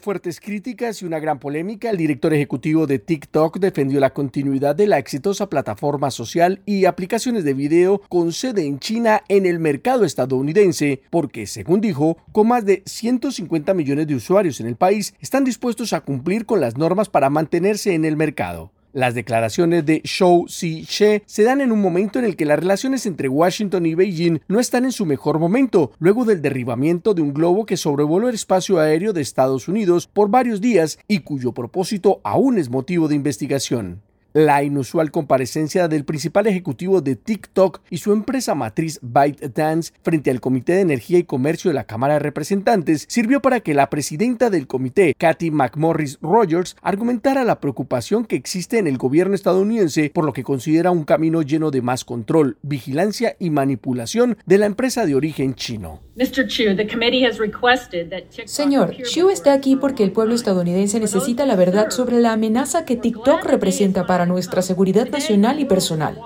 fuertes 0.09 0.39
críticas 0.39 1.03
y 1.03 1.05
una 1.05 1.19
gran 1.19 1.37
polémica, 1.37 1.91
el 1.91 1.97
director 1.97 2.33
ejecutivo 2.33 2.87
de 2.87 2.97
TikTok 2.97 3.59
defendió 3.59 3.99
la 3.99 4.11
continuidad 4.11 4.75
de 4.75 4.87
la 4.87 4.97
exitosa 4.97 5.51
plataforma 5.51 6.09
social 6.09 6.63
y 6.65 6.85
aplicaciones 6.85 7.43
de 7.43 7.53
video 7.53 8.01
con 8.09 8.33
sede 8.33 8.65
en 8.65 8.79
China 8.79 9.21
en 9.27 9.45
el 9.45 9.59
mercado 9.59 10.05
estadounidense, 10.05 11.03
porque, 11.11 11.45
según 11.45 11.79
dijo, 11.79 12.17
con 12.31 12.47
más 12.47 12.65
de 12.65 12.81
150 12.87 13.75
millones 13.75 14.07
de 14.07 14.15
usuarios 14.15 14.59
en 14.59 14.65
el 14.65 14.77
país, 14.77 15.13
están 15.21 15.43
dispuestos 15.43 15.93
a 15.93 16.01
cumplir 16.01 16.47
con 16.47 16.59
las 16.59 16.75
normas 16.75 17.07
para 17.07 17.29
mantenerse 17.29 17.93
en 17.93 18.03
el 18.03 18.17
mercado. 18.17 18.71
Las 18.91 19.13
declaraciones 19.13 19.85
de 19.85 20.01
Shou 20.03 20.47
Si-she 20.47 21.21
se 21.27 21.43
dan 21.43 21.61
en 21.61 21.71
un 21.71 21.79
momento 21.79 22.17
en 22.17 22.25
el 22.25 22.35
que 22.35 22.45
las 22.45 22.57
relaciones 22.57 23.05
entre 23.05 23.29
Washington 23.29 23.85
y 23.85 23.93
Beijing 23.93 24.39
no 24.47 24.59
están 24.59 24.83
en 24.83 24.91
su 24.91 25.05
mejor 25.05 25.37
momento, 25.37 25.91
luego 25.99 26.25
del 26.25 26.41
derribamiento 26.41 27.13
de 27.13 27.21
un 27.21 27.31
globo 27.31 27.67
que 27.67 27.77
sobrevoló 27.77 28.29
el 28.29 28.35
espacio 28.35 28.79
aéreo 28.79 29.13
de 29.13 29.21
Estados 29.21 29.67
Unidos 29.67 30.07
por 30.07 30.29
varios 30.29 30.59
días 30.59 30.97
y 31.07 31.19
cuyo 31.19 31.51
propósito 31.51 32.19
aún 32.23 32.57
es 32.57 32.71
motivo 32.71 33.07
de 33.07 33.15
investigación. 33.15 34.01
La 34.33 34.61
inusual 34.61 35.09
comparecencia 35.09 35.87
del 35.87 36.05
principal 36.05 36.45
ejecutivo 36.45 37.01
de 37.01 37.15
TikTok 37.15 37.81
y 37.89 37.97
su 37.97 38.13
empresa 38.13 38.53
matriz 38.53 38.99
ByteDance 39.01 39.91
frente 40.03 40.29
al 40.29 40.39
Comité 40.39 40.73
de 40.73 40.81
Energía 40.81 41.17
y 41.17 41.23
Comercio 41.23 41.69
de 41.69 41.75
la 41.75 41.85
Cámara 41.85 42.13
de 42.13 42.19
Representantes 42.19 43.05
sirvió 43.07 43.41
para 43.41 43.61
que 43.61 43.73
la 43.73 43.89
presidenta 43.89 44.51
del 44.51 44.67
comité, 44.67 45.15
Kathy 45.17 45.49
McMorris 45.49 46.19
Rogers, 46.21 46.75
argumentara 46.83 47.43
la 47.43 47.59
preocupación 47.59 48.23
que 48.23 48.35
existe 48.35 48.77
en 48.77 48.85
el 48.85 48.99
gobierno 48.99 49.33
estadounidense 49.33 50.11
por 50.13 50.25
lo 50.25 50.33
que 50.33 50.43
considera 50.43 50.91
un 50.91 51.05
camino 51.05 51.41
lleno 51.41 51.71
de 51.71 51.81
más 51.81 52.05
control, 52.05 52.57
vigilancia 52.61 53.35
y 53.39 53.49
manipulación 53.49 54.37
de 54.45 54.59
la 54.59 54.67
empresa 54.67 55.07
de 55.07 55.15
origen 55.15 55.55
chino. 55.55 56.01
Señor, 58.45 58.95
Xu 59.05 59.29
está 59.29 59.53
aquí 59.53 59.75
porque 59.75 60.03
el 60.03 60.11
pueblo 60.11 60.35
estadounidense 60.35 60.99
necesita 60.99 61.45
la 61.45 61.55
verdad 61.55 61.89
sobre 61.91 62.19
la 62.19 62.33
amenaza 62.33 62.85
que 62.85 62.95
TikTok 62.95 63.45
representa 63.45 64.05
para 64.05 64.18
nuestra 64.25 64.61
seguridad 64.61 65.09
nacional 65.09 65.59
y 65.59 65.65
personal. 65.65 66.19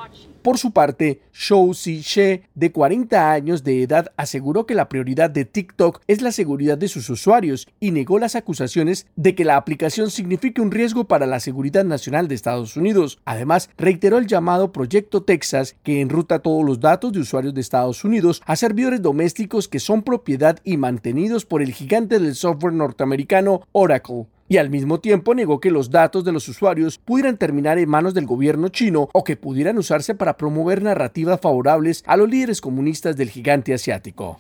Por 0.44 0.58
su 0.58 0.72
parte, 0.72 1.22
Shou 1.34 1.74
Si-she, 1.74 2.44
de 2.54 2.72
40 2.74 3.32
años 3.32 3.64
de 3.64 3.82
edad, 3.82 4.12
aseguró 4.18 4.66
que 4.66 4.76
la 4.76 4.90
prioridad 4.90 5.30
de 5.30 5.46
TikTok 5.46 6.02
es 6.06 6.22
la 6.22 6.34
seguridad 6.34 6.78
de 6.78 6.90
sus 6.90 7.10
usuarios 7.10 7.66
y 7.80 7.92
negó 7.92 8.20
las 8.20 8.36
acusaciones 8.36 9.08
de 9.16 9.36
que 9.36 9.46
la 9.46 9.56
aplicación 9.56 10.12
signifique 10.12 10.62
un 10.62 10.72
riesgo 10.72 11.06
para 11.06 11.28
la 11.28 11.40
seguridad 11.40 11.86
nacional 11.86 12.28
de 12.28 12.36
Estados 12.36 12.76
Unidos. 12.76 13.20
Además, 13.24 13.70
reiteró 13.78 14.18
el 14.18 14.28
llamado 14.28 14.74
Proyecto 14.74 15.24
Texas, 15.24 15.78
que 15.82 16.02
enruta 16.02 16.40
todos 16.40 16.66
los 16.66 16.82
datos 16.82 17.14
de 17.14 17.22
usuarios 17.22 17.54
de 17.54 17.62
Estados 17.62 18.04
Unidos 18.04 18.42
a 18.46 18.58
servidores 18.58 19.02
domésticos 19.02 19.70
que 19.70 19.80
son 19.80 20.04
propiedad 20.04 20.60
y 20.66 20.76
mantenidos 20.76 21.46
por 21.46 21.62
el 21.62 21.72
gigante 21.72 22.20
del 22.20 22.36
software 22.36 22.74
norteamericano 22.74 23.62
Oracle 23.72 24.28
y 24.54 24.58
al 24.60 24.70
mismo 24.70 25.00
tiempo 25.00 25.34
negó 25.34 25.60
que 25.60 25.72
los 25.72 25.90
datos 25.90 26.24
de 26.24 26.32
los 26.32 26.48
usuarios 26.48 27.00
pudieran 27.00 27.38
terminar 27.38 27.80
en 27.80 27.90
manos 27.90 28.14
del 28.14 28.28
gobierno 28.28 28.70
chino 28.70 29.10
o 29.12 29.24
que 29.24 29.36
pudieran 29.36 29.80
usarse 29.80 30.14
para 30.14 30.38
promover 30.38 30.84
narrativas 30.84 31.42
favorables 31.42 32.04
a 32.06 32.18
los 32.18 32.30
líderes 32.30 32.62
comunistas 32.62 33.18
del 33.18 33.32
gigante 33.32 33.74
asiático. 33.74 34.40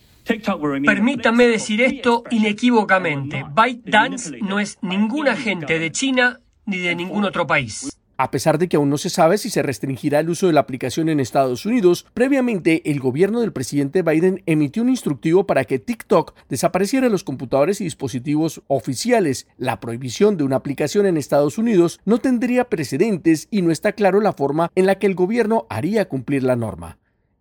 Permítame 0.86 1.48
decir 1.48 1.82
esto 1.82 2.24
inequívocamente. 2.30 3.44
ByteDance 3.56 4.38
no 4.42 4.60
es 4.60 4.78
ningún 4.84 5.30
agente 5.30 5.80
de 5.80 5.92
China 5.92 6.42
ni 6.68 6.78
de 6.78 6.96
ningún 6.96 7.26
otro 7.26 7.48
país. 7.48 7.90
A 8.16 8.30
pesar 8.30 8.60
de 8.60 8.70
que 8.70 8.78
aún 8.78 8.90
no 8.90 8.98
se 8.98 9.10
sabe 9.10 9.40
si 9.40 9.50
se 9.50 9.64
restringirá 9.64 10.20
el 10.20 10.30
uso 10.30 10.48
de 10.48 10.54
la 10.54 10.60
aplicación 10.60 11.10
en 11.10 11.20
Estados 11.20 11.66
Unidos, 11.66 12.06
previamente 12.14 12.90
el 12.92 13.00
gobierno 13.00 13.42
del 13.42 13.54
presidente 13.54 14.04
Biden 14.04 14.44
emitió 14.46 14.84
un 14.84 14.90
instructivo 14.90 15.48
para 15.48 15.66
que 15.66 15.80
TikTok 15.80 16.36
desapareciera 16.48 17.08
de 17.08 17.12
los 17.12 17.24
computadores 17.24 17.82
y 17.82 17.86
dispositivos 17.86 18.62
oficiales. 18.68 19.48
La 19.58 19.80
prohibición 19.80 20.38
de 20.38 20.44
una 20.44 20.58
aplicación 20.58 21.08
en 21.08 21.18
Estados 21.18 21.58
Unidos 21.58 22.00
no 22.06 22.20
tendría 22.20 22.70
precedentes 22.70 23.48
y 23.50 23.64
no 23.64 23.72
está 23.72 23.94
claro 23.94 24.22
la 24.22 24.34
forma 24.34 24.72
en 24.76 24.86
la 24.86 25.00
que 25.00 25.08
el 25.08 25.16
gobierno 25.16 25.66
haría 25.70 26.08
cumplir 26.08 26.44
la 26.44 26.56
norma. 26.56 27.00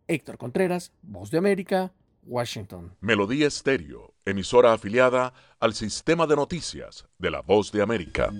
Héctor 0.08 0.38
Contreras, 0.38 0.92
Voz 1.02 1.30
de 1.30 1.38
América, 1.38 1.92
Washington. 2.24 2.96
Melodía 3.00 3.46
Estéreo, 3.46 4.14
emisora 4.24 4.72
afiliada 4.72 5.35
al 5.61 5.74
sistema 5.74 6.26
de 6.26 6.37
noticias 6.37 7.06
de 7.18 7.30
la 7.30 7.42
Voz 7.42 7.72
de 7.72 7.82
América. 7.82 8.32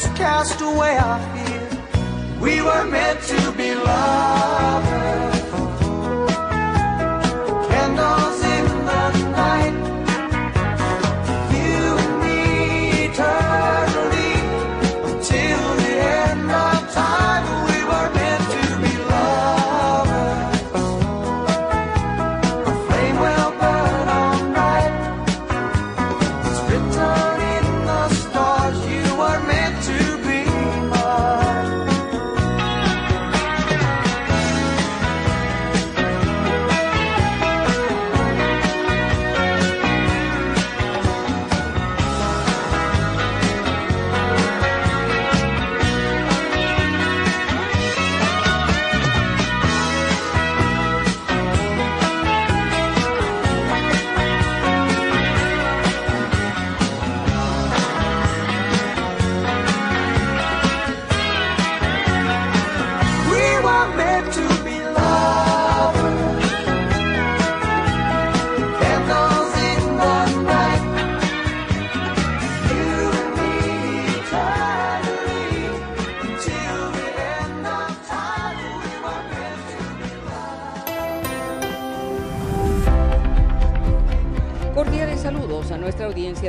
Let's 0.00 0.16
cast 0.16 0.60
away 0.60 0.96
our 0.96 1.18
fears. 1.34 2.40
We 2.40 2.62
were 2.62 2.84
meant 2.84 3.20
to 3.22 3.52
be 3.56 3.74
lovers. 3.74 4.87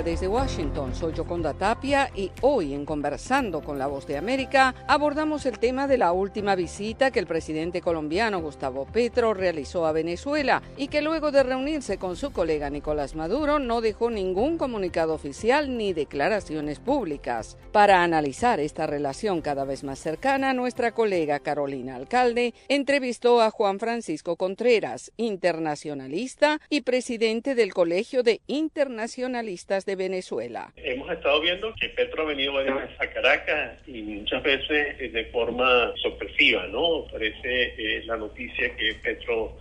Desde 0.09 0.27
Washington. 0.27 0.95
Soy 0.95 1.13
Yoconda 1.13 1.53
Tapia 1.53 2.09
y 2.15 2.31
hoy 2.41 2.73
en 2.73 2.83
Conversando 2.83 3.61
con 3.61 3.77
la 3.77 3.85
Voz 3.85 4.07
de 4.07 4.17
América 4.17 4.73
abordamos 4.87 5.45
el 5.45 5.59
tema 5.59 5.87
de 5.87 5.99
la 5.99 6.13
última 6.13 6.55
visita 6.55 7.11
que 7.11 7.19
el 7.19 7.27
presidente 7.27 7.79
colombiano 7.79 8.41
Gustavo 8.41 8.87
Petro 8.87 9.35
realizó 9.35 9.85
a 9.85 9.91
Venezuela 9.91 10.63
y 10.77 10.87
que 10.87 11.03
luego 11.03 11.31
de 11.31 11.43
reunirse 11.43 11.99
con 11.99 12.15
su 12.15 12.31
colega 12.31 12.71
Nicolás 12.71 13.13
Maduro 13.13 13.59
no 13.59 13.81
dejó 13.81 14.09
ningún 14.09 14.57
comunicado 14.57 15.13
oficial 15.13 15.77
ni 15.77 15.93
declaraciones 15.93 16.79
públicas. 16.79 17.55
Para 17.71 18.01
analizar 18.01 18.59
esta 18.59 18.87
relación 18.87 19.41
cada 19.41 19.63
vez 19.63 19.83
más 19.83 19.99
cercana, 19.99 20.53
nuestra 20.53 20.91
colega 20.91 21.37
Carolina 21.37 21.95
Alcalde 21.95 22.55
entrevistó 22.67 23.41
a 23.41 23.51
Juan 23.51 23.77
Francisco 23.77 24.37
Contreras, 24.37 25.11
internacionalista 25.17 26.59
y 26.67 26.81
presidente 26.81 27.53
del 27.53 27.75
Colegio 27.75 28.23
de 28.23 28.41
Internacionalistas 28.47 29.85
de 29.85 29.98
Venezuela. 29.99 30.73
Hemos 30.77 31.11
estado 31.11 31.41
viendo 31.41 31.75
que 31.75 31.89
Petro 31.89 32.23
ha 32.23 32.25
venido 32.25 32.53
varias 32.53 32.75
veces 32.75 32.99
a 32.99 33.07
Caracas 33.07 33.77
y 33.85 34.01
muchas 34.01 34.41
veces 34.41 34.95
eh, 34.99 35.09
de 35.09 35.25
forma 35.25 35.93
sorpresiva, 36.01 36.65
¿no? 36.67 37.05
Parece 37.11 37.75
eh, 37.77 38.03
la 38.05 38.17
noticia 38.17 38.75
que 38.75 38.95
Petro 39.03 39.57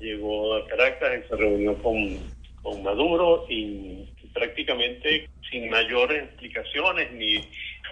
llegó 0.00 0.56
a 0.56 0.66
Caracas 0.66 1.20
y 1.24 1.28
se 1.28 1.36
reunió 1.36 1.74
con, 1.82 2.18
con 2.62 2.82
Maduro 2.82 3.46
y 3.48 4.08
prácticamente 4.32 5.28
sin 5.50 5.68
mayores 5.68 6.24
explicaciones 6.24 7.12
ni, 7.12 7.40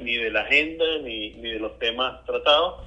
ni 0.01 0.17
de 0.17 0.31
la 0.31 0.41
agenda 0.41 0.85
ni, 1.05 1.31
ni 1.35 1.53
de 1.53 1.61
los 1.61 1.79
temas 1.79 2.25
tratados. 2.25 2.87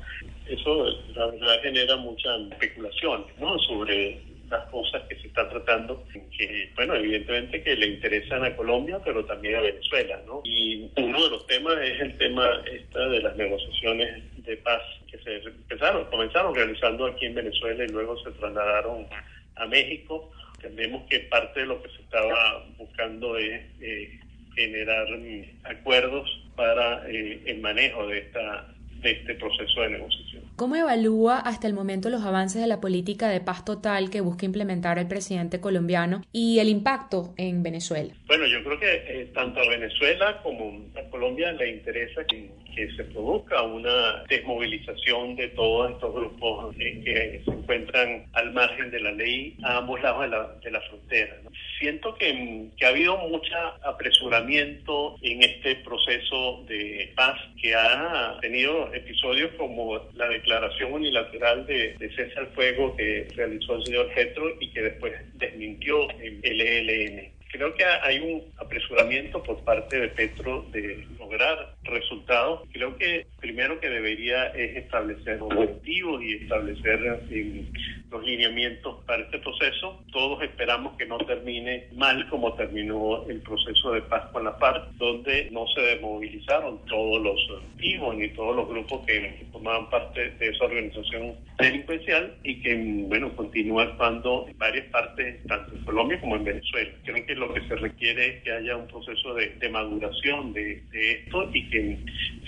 Eso 0.49 0.88
la 1.16 1.28
verdad 1.28 1.61
genera 1.61 1.95
mucha 1.97 2.36
especulación 2.51 3.26
¿no? 3.39 3.57
sobre 3.59 4.20
las 4.50 4.66
cosas 4.70 5.02
que 5.10 5.16
se 5.16 5.28
están 5.28 5.50
tratando, 5.50 6.06
que, 6.38 6.72
bueno, 6.76 6.96
evidentemente 6.96 7.64
que 7.64 7.76
le 7.76 7.88
interesan 7.88 8.44
a 8.44 8.56
Colombia, 8.56 9.00
pero 9.04 9.26
también 9.26 9.56
a 9.56 9.62
Venezuela, 9.62 10.20
¿no? 10.26 10.41
Y 10.44 10.89
uno 10.98 11.24
de 11.24 11.30
los 11.30 11.48
temas 11.48 11.78
es 11.82 12.00
el 12.02 12.18
tema 12.18 12.48
esta 12.72 13.08
de 13.08 13.22
las 13.22 13.36
negociaciones 13.36 14.24
de 14.44 14.58
paz 14.58 14.82
que 15.10 15.18
se 15.20 15.38
empezaron, 15.38 16.06
comenzaron 16.06 16.54
realizando 16.54 17.06
aquí 17.06 17.26
en 17.26 17.36
Venezuela 17.36 17.84
y 17.84 17.88
luego 17.88 18.18
se 18.24 18.32
trasladaron 18.32 19.08
a 19.56 19.66
México. 19.66 20.32
Entendemos 20.56 21.04
que 21.10 21.20
parte 21.22 21.62
de 21.62 21.66
lo 21.66 21.82
que 21.82 21.89
se 21.89 22.02
estaba 22.02 22.66
buscando 22.78 23.38
es 23.38 23.62
eh, 23.82 24.20
generar 24.56 25.08
mm, 25.18 25.44
acuerdos 25.64 26.30
para 26.56 27.10
eh, 27.10 27.41
el 27.46 27.60
manejo 27.60 28.08
de 28.08 28.20
esta 28.20 28.68
de 29.04 29.12
este 29.12 29.36
proceso 29.36 29.82
de 29.82 29.89
negociación. 29.89 30.44
¿Cómo 30.56 30.76
evalúa 30.76 31.39
hasta 31.39 31.66
el 31.66 31.74
momento 31.74 32.12
los 32.12 32.24
avances 32.24 32.62
de 32.62 32.68
la 32.68 32.80
política 32.80 33.28
de 33.28 33.41
paz 33.41 33.66
total 33.66 34.12
que 34.12 34.22
busca 34.22 34.45
implementar 34.45 34.99
el 34.99 35.08
presidente 35.08 35.60
colombiano 35.60 36.22
y 36.32 36.60
el 36.60 36.70
impacto 36.70 37.34
en 37.38 37.64
Venezuela? 37.64 38.14
Bueno, 38.28 38.45
yo 38.45 38.64
creo 38.64 38.80
que 38.80 38.93
eh, 39.08 39.32
tanto 39.34 39.60
a 39.60 39.68
Venezuela 39.68 40.39
como 40.43 40.80
a 40.95 41.10
Colombia 41.10 41.51
le 41.54 41.72
interesa 41.72 42.24
que, 42.26 42.51
que 42.76 42.91
se 42.95 43.04
produzca 43.06 43.64
una 43.64 44.24
desmovilización 44.30 45.36
de 45.36 45.47
todos 45.49 45.91
estos 45.91 46.14
grupos 46.14 46.76
eh, 46.78 47.01
que 47.04 47.41
se 47.43 47.51
encuentran 47.51 48.28
al 48.34 48.54
margen 48.54 48.91
de 48.91 48.99
la 48.99 49.12
ley 49.12 49.58
a 49.64 49.78
ambos 49.78 50.04
lados 50.04 50.22
de 50.22 50.28
la, 50.28 50.54
de 50.64 50.72
la 50.72 50.82
frontera. 50.82 51.36
¿no? 51.43 51.49
Siento 51.80 52.14
que, 52.14 52.70
que 52.78 52.86
ha 52.86 52.89
habido 52.89 53.18
mucho 53.28 53.54
apresuramiento 53.84 55.16
en 55.24 55.41
este 55.41 55.78
proceso 55.78 56.64
de 56.68 57.12
paz 57.16 57.39
que 57.60 57.74
ha 57.74 58.38
tenido 58.39 58.93
episodios 58.93 59.51
como 59.58 59.99
la 60.14 60.28
declaración 60.44 60.94
unilateral 60.94 61.66
de, 61.66 61.96
de 61.98 62.10
cese 62.16 62.38
al 62.38 62.48
fuego 62.48 62.96
que 62.98 63.28
realizó 63.36 63.76
el 63.76 63.86
señor 63.86 64.10
Getro 64.14 64.56
y 64.60 64.70
que 64.72 64.82
después 64.82 65.14
desmintió 65.36 66.10
el 66.20 66.62
ELN. 66.62 67.32
Creo 67.54 67.72
que 67.76 67.86
hay 67.86 68.18
un 68.18 68.41
apresuramiento 68.58 69.43
por 69.43 69.64
parte 69.64 69.99
de 69.99 70.08
Petro 70.08 70.66
de 70.72 71.06
lograr 71.20 71.76
resultados. 71.84 72.62
Creo 72.72 72.97
que 72.97 73.28
primero 73.39 73.80
que 73.80 73.91
debería 73.91 74.47
es 74.47 74.76
establecer 74.76 75.39
objetivos 75.39 76.24
y 76.24 76.34
establecer 76.34 77.22
eh, 77.30 77.64
los 78.10 78.24
lineamientos 78.24 79.04
para 79.06 79.22
este 79.22 79.38
proceso. 79.38 80.04
Todos 80.12 80.41
esperamos 80.41 80.97
que 80.97 81.06
no 81.06 81.20
termine 81.20 81.89
mal 81.93 82.28
como 82.30 82.56
terminó 82.56 83.24
el 83.30 83.39
proceso 83.41 83.91
de 83.91 84.01
paz 84.01 84.32
con 84.32 84.45
la 84.45 84.54
FARC, 84.54 84.89
donde 84.93 85.49
no 85.51 85.68
se 85.76 85.82
desmovilizaron 85.82 86.84
todos 86.86 87.22
los 87.22 87.39
activos 87.62 88.16
ni 88.16 88.30
todos 88.30 88.56
los 88.56 88.68
grupos 88.68 89.06
que 89.06 89.45
formaban 89.51 89.91
parte 89.91 90.32
de 90.32 90.49
esa 90.49 90.66
organización 90.66 91.36
delincuencial 91.60 92.36
y 92.43 92.62
que, 92.62 92.76
bueno, 93.08 93.36
continúa 93.36 93.84
actuando 93.84 94.47
en 94.47 94.58
varias 94.58 94.88
partes, 94.88 95.43
tanto 95.45 95.76
en 95.76 95.84
Colombia 95.84 96.20
como 96.20 96.36
en 96.36 96.45
Venezuela. 96.45 96.91
Creo 97.04 97.26
que 97.26 97.36
lo 97.48 97.54
que 97.54 97.68
se 97.68 97.76
requiere 97.76 98.38
es 98.38 98.44
que 98.44 98.52
haya 98.52 98.78
un 98.78 98.88
proceso 98.88 99.34
de, 99.34 99.50
de 99.60 99.70
maduración 99.70 100.54
de, 100.54 100.82
de 100.91 101.12
esto 101.12 101.50
y 101.54 101.70
que 101.70 101.98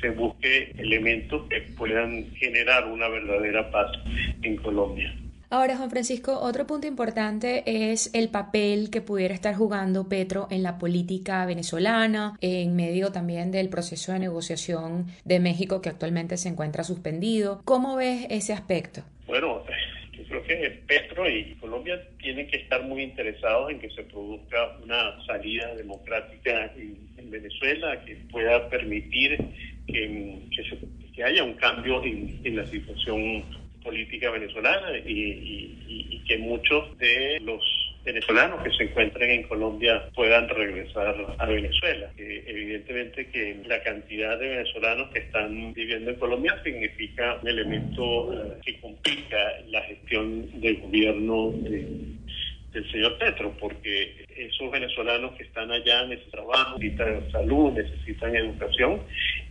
se 0.01 0.09
busque 0.11 0.71
elementos 0.77 1.47
que 1.49 1.61
puedan 1.77 2.31
generar 2.35 2.87
una 2.87 3.07
verdadera 3.07 3.69
paz 3.71 3.91
en 4.41 4.55
Colombia. 4.57 5.13
Ahora, 5.49 5.77
Juan 5.77 5.91
Francisco, 5.91 6.39
otro 6.39 6.65
punto 6.65 6.87
importante 6.87 7.63
es 7.65 8.09
el 8.13 8.29
papel 8.29 8.89
que 8.89 9.01
pudiera 9.01 9.33
estar 9.33 9.55
jugando 9.55 10.09
Petro 10.09 10.47
en 10.49 10.63
la 10.63 10.77
política 10.79 11.45
venezolana, 11.45 12.35
en 12.41 12.75
medio 12.75 13.11
también 13.11 13.51
del 13.51 13.69
proceso 13.69 14.11
de 14.11 14.19
negociación 14.19 15.05
de 15.23 15.39
México 15.39 15.81
que 15.81 15.89
actualmente 15.89 16.37
se 16.37 16.49
encuentra 16.49 16.83
suspendido. 16.83 17.61
¿Cómo 17.63 17.95
ves 17.95 18.25
ese 18.29 18.53
aspecto? 18.53 19.03
Bueno, 19.27 19.63
creo 20.27 20.43
que 20.43 20.83
Petro 20.87 21.29
y 21.29 21.55
Colombia 21.55 22.01
tienen 22.19 22.47
que 22.47 22.57
estar 22.57 22.83
muy 22.83 23.03
interesados 23.03 23.71
en 23.71 23.79
que 23.79 23.89
se 23.91 24.03
produzca 24.03 24.77
una 24.83 25.23
salida 25.25 25.75
democrática 25.75 26.71
en, 26.75 26.97
en 27.17 27.31
Venezuela 27.31 28.03
que 28.05 28.15
pueda 28.31 28.69
permitir 28.69 29.37
que, 29.87 30.39
que, 31.13 31.23
haya 31.23 31.43
un 31.43 31.53
cambio 31.53 32.03
en, 32.03 32.41
en 32.43 32.55
la 32.55 32.65
situación 32.67 33.43
política 33.83 34.31
venezolana 34.31 34.97
y, 34.97 35.77
y, 35.87 36.23
que 36.27 36.39
muchos 36.39 36.97
de 36.97 37.39
los 37.41 37.61
venezolanos 38.05 38.63
que 38.63 38.71
se 38.71 38.83
encuentren 38.83 39.31
en 39.31 39.43
Colombia 39.43 40.09
puedan 40.13 40.47
regresar 40.47 41.15
a 41.39 41.45
Venezuela. 41.47 42.11
Evidentemente 42.17 43.27
que 43.27 43.57
la 43.65 43.81
cantidad 43.81 44.37
de 44.39 44.47
venezolanos 44.47 45.09
que 45.09 45.19
están 45.19 45.73
viviendo 45.73 46.11
en 46.11 46.17
Colombia 46.17 46.61
significa 46.63 47.39
un 47.41 47.47
elemento 47.47 48.31
eh, 48.33 48.57
que 48.63 48.79
complica 48.79 49.37
la 49.69 49.81
gestión 49.81 50.61
del 50.61 50.77
gobierno 50.81 51.51
de, 51.51 51.87
del 52.73 52.91
señor 52.91 53.17
Petro, 53.17 53.51
porque 53.59 54.25
esos 54.35 54.69
venezolanos 54.69 55.33
que 55.35 55.43
están 55.43 55.71
allá 55.71 56.05
necesitan 56.05 56.45
trabajo, 56.45 56.77
necesitan 56.77 57.31
salud, 57.31 57.71
necesitan 57.73 58.35
educación 58.35 59.01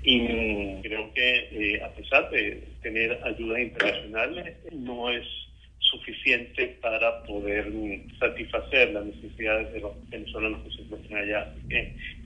y 0.02 0.80
creo 0.82 1.12
que 1.12 1.48
eh, 1.50 1.82
a 1.82 1.88
pesar 1.88 2.30
de 2.30 2.62
tener 2.82 3.18
ayudas 3.24 3.60
internacionales 3.60 4.56
no 4.72 5.10
es 5.10 5.26
suficiente 5.98 6.76
para 6.80 7.22
poder 7.24 7.72
satisfacer 8.18 8.92
las 8.92 9.06
necesidades 9.06 9.72
de 9.72 9.80
los 9.80 9.92
venezolanos 10.10 10.62
que 10.64 10.70
se 10.76 10.82
encuentran 10.82 11.22
allá. 11.22 11.54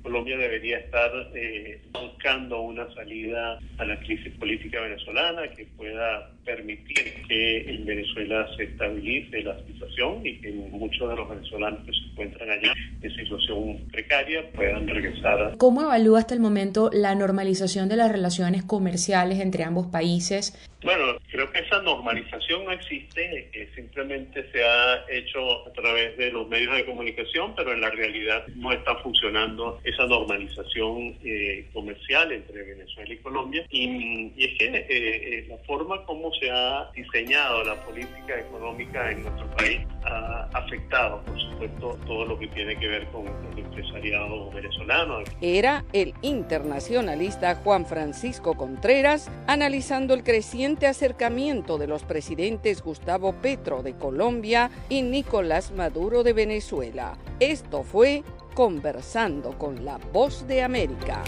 Colombia 0.02 0.36
debería 0.38 0.78
estar 0.78 1.10
eh, 1.34 1.80
buscando 1.92 2.60
una 2.60 2.92
salida 2.94 3.58
a 3.78 3.84
la 3.84 3.98
crisis 4.00 4.32
política 4.34 4.80
venezolana 4.80 5.48
que 5.48 5.66
pueda 5.76 6.30
permitir 6.44 7.26
que 7.28 7.58
en 7.68 7.84
Venezuela 7.84 8.48
se 8.56 8.64
estabilice 8.64 9.42
la 9.42 9.58
situación 9.66 10.26
y 10.26 10.38
que 10.40 10.50
muchos 10.52 11.10
de 11.10 11.16
los 11.16 11.28
venezolanos 11.28 11.80
que 11.84 11.92
se 11.92 12.10
encuentran 12.10 12.50
allá 12.50 12.72
en 13.02 13.16
situación 13.16 13.78
precaria 13.92 14.50
puedan 14.52 14.88
regresar. 14.88 15.56
¿Cómo 15.58 15.82
evalúa 15.82 16.20
hasta 16.20 16.34
el 16.34 16.40
momento 16.40 16.90
la 16.92 17.14
normalización 17.14 17.88
de 17.88 17.96
las 17.96 18.10
relaciones 18.10 18.64
comerciales 18.64 19.40
entre 19.40 19.64
ambos 19.64 19.88
países? 19.88 20.54
Bueno, 20.82 21.18
creo 21.30 21.50
que 21.50 21.58
normalización 21.88 22.64
no 22.64 22.72
existe, 22.72 23.48
que 23.52 23.68
simplemente 23.74 24.50
se 24.52 24.62
ha 24.64 25.04
hecho 25.08 25.66
a 25.66 25.72
través 25.72 26.16
de 26.16 26.30
los 26.30 26.48
medios 26.48 26.76
de 26.76 26.84
comunicación, 26.84 27.54
pero 27.56 27.72
en 27.72 27.80
la 27.80 27.90
realidad 27.90 28.46
no 28.56 28.72
está 28.72 28.96
funcionando 28.96 29.80
esa 29.84 30.06
normalización 30.06 31.16
eh, 31.24 31.66
comercial 31.72 32.32
entre 32.32 32.62
Venezuela 32.62 33.14
y 33.14 33.16
Colombia. 33.18 33.66
Y, 33.70 34.32
y 34.36 34.44
es 34.44 34.58
que 34.58 34.66
eh, 34.66 34.86
eh, 34.88 35.46
la 35.48 35.56
forma 35.66 36.04
como 36.04 36.32
se 36.34 36.50
ha 36.50 36.90
diseñado 36.94 37.64
la 37.64 37.74
política 37.84 38.38
económica 38.38 39.10
en 39.10 39.22
nuestro 39.22 39.50
país 39.56 39.80
ha 40.04 40.48
afectado, 40.52 41.22
por 41.24 41.40
supuesto, 41.40 41.98
todo 42.06 42.24
lo 42.26 42.38
que 42.38 42.48
tiene 42.48 42.78
que 42.78 42.86
ver 42.86 43.06
con 43.06 43.26
el 43.26 43.58
empresariado 43.58 44.50
venezolano. 44.50 45.20
Era 45.40 45.84
el 45.92 46.12
internacionalista 46.22 47.54
Juan 47.56 47.86
Francisco 47.86 48.56
Contreras 48.56 49.30
analizando 49.46 50.14
el 50.14 50.22
creciente 50.22 50.86
acercamiento 50.86 51.77
de 51.78 51.86
los 51.86 52.04
presidentes 52.04 52.82
Gustavo 52.82 53.32
Petro 53.32 53.82
de 53.82 53.94
Colombia 53.96 54.70
y 54.88 55.02
Nicolás 55.02 55.72
Maduro 55.72 56.22
de 56.22 56.32
Venezuela. 56.32 57.16
Esto 57.40 57.82
fue 57.82 58.22
Conversando 58.54 59.56
con 59.56 59.84
la 59.84 59.98
Voz 60.12 60.46
de 60.46 60.62
América. 60.62 61.22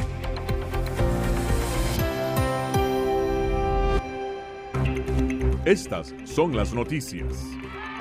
Estas 5.65 6.15
son 6.25 6.57
las 6.57 6.73
noticias 6.73 7.45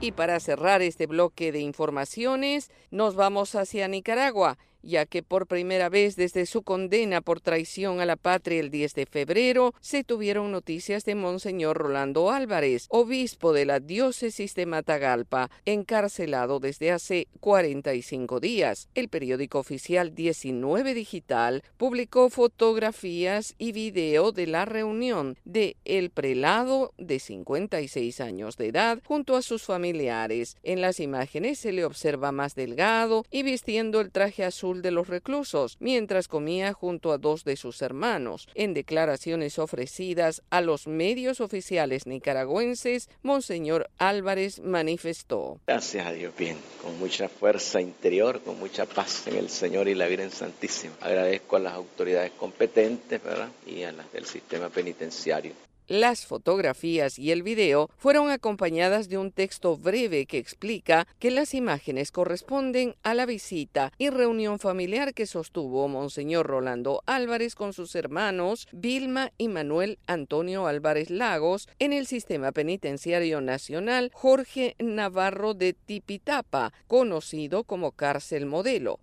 Y 0.00 0.12
para 0.12 0.38
cerrar 0.38 0.80
este 0.80 1.06
bloque 1.06 1.50
de 1.50 1.58
informaciones, 1.58 2.70
nos 2.90 3.16
vamos 3.16 3.56
hacia 3.56 3.88
Nicaragua 3.88 4.56
ya 4.82 5.06
que 5.06 5.22
por 5.22 5.46
primera 5.46 5.88
vez 5.88 6.16
desde 6.16 6.46
su 6.46 6.62
condena 6.62 7.20
por 7.20 7.40
traición 7.40 8.00
a 8.00 8.06
la 8.06 8.16
patria 8.16 8.60
el 8.60 8.70
10 8.70 8.94
de 8.94 9.06
febrero 9.06 9.74
se 9.80 10.04
tuvieron 10.04 10.52
noticias 10.52 11.04
de 11.04 11.14
Monseñor 11.14 11.76
Rolando 11.76 12.30
Álvarez, 12.30 12.86
obispo 12.88 13.52
de 13.52 13.66
la 13.66 13.80
diócesis 13.80 14.54
de 14.54 14.66
Matagalpa, 14.66 15.50
encarcelado 15.64 16.60
desde 16.60 16.92
hace 16.92 17.28
45 17.40 18.40
días. 18.40 18.88
El 18.94 19.08
periódico 19.08 19.58
oficial 19.58 20.14
19 20.14 20.94
Digital 20.94 21.62
publicó 21.76 22.30
fotografías 22.30 23.54
y 23.58 23.72
video 23.72 24.32
de 24.32 24.46
la 24.46 24.64
reunión 24.64 25.36
de 25.44 25.76
el 25.84 26.10
prelado 26.10 26.92
de 26.98 27.18
56 27.18 28.20
años 28.20 28.56
de 28.56 28.68
edad 28.68 29.00
junto 29.04 29.36
a 29.36 29.42
sus 29.42 29.62
familiares. 29.62 30.56
En 30.62 30.80
las 30.80 31.00
imágenes 31.00 31.58
se 31.58 31.72
le 31.72 31.84
observa 31.84 32.32
más 32.32 32.54
delgado 32.54 33.24
y 33.30 33.42
vistiendo 33.42 34.00
el 34.00 34.10
traje 34.10 34.44
azul 34.44 34.67
de 34.76 34.90
los 34.90 35.08
reclusos, 35.08 35.76
mientras 35.80 36.28
comía 36.28 36.72
junto 36.72 37.12
a 37.12 37.18
dos 37.18 37.44
de 37.44 37.56
sus 37.56 37.82
hermanos. 37.82 38.48
En 38.54 38.74
declaraciones 38.74 39.58
ofrecidas 39.58 40.42
a 40.50 40.60
los 40.60 40.86
medios 40.86 41.40
oficiales 41.40 42.06
nicaragüenses, 42.06 43.08
Monseñor 43.22 43.90
Álvarez 43.98 44.60
manifestó. 44.60 45.60
Gracias 45.66 46.06
a 46.06 46.12
Dios, 46.12 46.34
bien, 46.36 46.56
con 46.82 46.98
mucha 46.98 47.28
fuerza 47.28 47.80
interior, 47.80 48.40
con 48.42 48.58
mucha 48.58 48.86
paz 48.86 49.26
en 49.26 49.36
el 49.36 49.48
Señor 49.48 49.88
y 49.88 49.94
la 49.94 50.06
Virgen 50.06 50.30
Santísima. 50.30 50.94
Agradezco 51.00 51.56
a 51.56 51.60
las 51.60 51.74
autoridades 51.74 52.32
competentes 52.32 53.20
y 53.66 53.82
a 53.82 53.92
las 53.92 54.12
del 54.12 54.26
sistema 54.26 54.68
penitenciario 54.68 55.67
las 55.88 56.26
fotografías 56.26 57.18
y 57.18 57.32
el 57.32 57.42
video 57.42 57.90
fueron 57.96 58.30
acompañadas 58.30 59.08
de 59.08 59.18
un 59.18 59.32
texto 59.32 59.76
breve 59.76 60.26
que 60.26 60.38
explica 60.38 61.06
que 61.18 61.30
las 61.30 61.54
imágenes 61.54 62.12
corresponden 62.12 62.94
a 63.02 63.14
la 63.14 63.26
visita 63.26 63.92
y 63.98 64.10
reunión 64.10 64.58
familiar 64.58 65.14
que 65.14 65.26
sostuvo 65.26 65.88
Monseñor 65.88 66.46
Rolando 66.46 67.02
Álvarez 67.06 67.54
con 67.54 67.72
sus 67.72 67.94
hermanos 67.94 68.68
Vilma 68.72 69.32
y 69.38 69.48
Manuel 69.48 69.98
Antonio 70.06 70.66
Álvarez 70.66 71.10
Lagos 71.10 71.68
en 71.78 71.92
el 71.92 72.06
sistema 72.06 72.52
penitenciario 72.52 73.40
nacional 73.40 74.10
Jorge 74.14 74.76
Navarro 74.78 75.54
de 75.54 75.72
Tipitapa, 75.72 76.72
conocido 76.86 77.64
como 77.64 77.92
cárcel 77.92 78.46
modelo. 78.46 79.00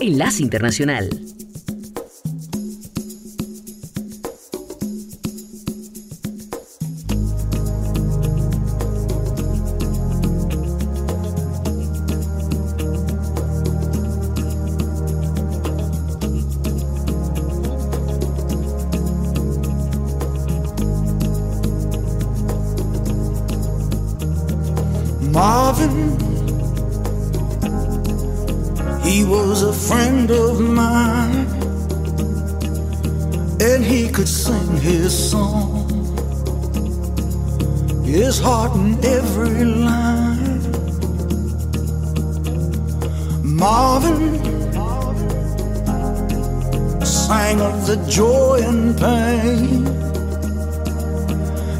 Enlace 0.00 0.42
Internacional. 0.42 1.10
Sing 34.28 34.76
his 34.76 35.30
song, 35.30 35.88
his 38.04 38.38
heart 38.38 38.74
in 38.76 39.02
every 39.02 39.64
line. 39.64 40.60
Marvin 43.42 44.26
sang 47.04 47.60
of 47.60 47.86
the 47.86 47.96
joy 48.08 48.60
and 48.70 48.96
pain. 49.04 49.84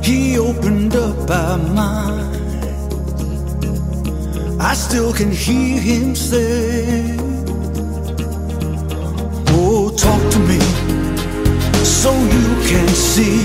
He 0.03 0.39
opened 0.39 0.97
up 0.97 1.31
our 1.31 1.59
mind. 1.59 2.37
I 4.61 4.73
still 4.75 5.13
can 5.13 5.31
hear 5.31 5.79
him 5.81 6.15
say, 6.15 7.15
Oh, 9.51 9.91
talk 9.97 10.23
to 10.33 10.39
me 10.51 10.68
so 12.09 12.15
you 12.37 12.49
can 12.71 12.89
see 13.13 13.39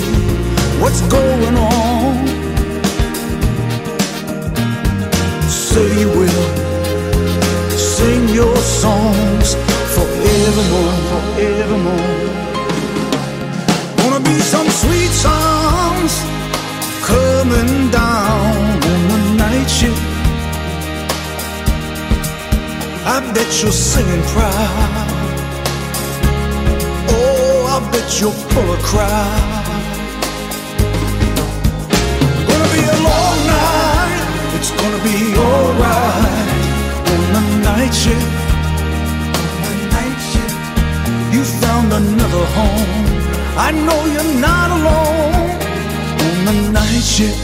what's 0.82 1.02
going 1.18 1.56
on. 1.56 2.14
Say 5.68 5.88
you 6.02 6.10
will 6.20 6.46
sing 7.96 8.22
your 8.40 8.56
songs 8.84 9.48
forevermore, 9.96 10.96
forevermore. 11.12 12.20
Gonna 13.98 14.22
be 14.32 14.38
some 14.54 14.70
sweet 14.82 15.14
songs 15.28 16.14
coming 17.12 17.74
down 18.00 18.56
on 18.92 19.02
the 19.14 19.22
night 19.44 19.70
shift. 19.78 20.04
I 23.14 23.18
bet 23.36 23.50
you're 23.62 23.80
singing 23.92 24.24
proud. 24.34 25.03
You'll 28.20 28.32
pull 28.32 28.72
a 28.72 28.78
crowd. 28.78 29.66
Gonna 32.48 32.70
be 32.72 32.84
a 32.86 32.98
long 33.10 33.38
night. 33.48 34.22
It's 34.56 34.72
gonna 34.72 35.02
be 35.04 35.36
alright 35.36 36.48
on 37.34 37.44
the 37.50 37.58
night 37.64 37.94
shift. 37.94 38.32
On 39.66 39.76
the 39.80 39.88
night 39.98 40.20
shift. 40.32 40.58
You 41.34 41.44
found 41.44 41.92
another 41.92 42.46
home. 42.56 43.04
I 43.58 43.72
know 43.72 44.00
you're 44.14 44.34
not 44.40 44.70
alone 44.78 45.50
on 46.48 46.56
the 46.64 46.72
night 46.72 47.04
shift. 47.04 47.42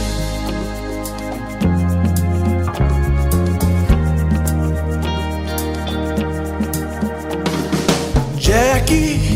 Jackie, 8.38 9.29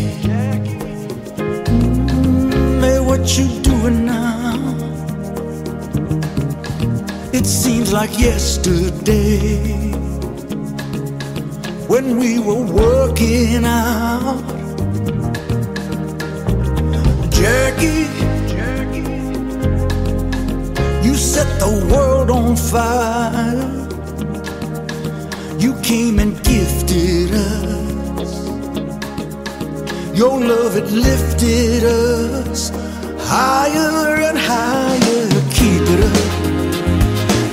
what 3.25 3.39
you 3.39 3.49
doing 3.63 4.05
now? 4.05 4.53
It 7.33 7.47
seems 7.47 7.91
like 7.91 8.19
yesterday 8.19 9.73
when 11.89 12.19
we 12.19 12.39
were 12.39 12.65
working 12.83 13.65
out. 13.65 14.45
Jackie, 17.31 18.11
you 21.07 21.15
set 21.15 21.49
the 21.59 21.73
world 21.91 22.31
on 22.31 22.57
fire. 22.57 23.71
You 25.59 25.73
came 25.81 26.19
and 26.19 26.35
gifted 26.45 27.33
us. 27.33 28.33
Your 30.15 30.39
love, 30.39 30.77
it 30.77 30.91
lifted 30.91 31.85
us 31.85 32.84
higher 33.35 34.15
and 34.29 34.39
higher. 34.39 35.27
Keep 35.59 35.85
it 35.95 36.01
up, 36.13 36.25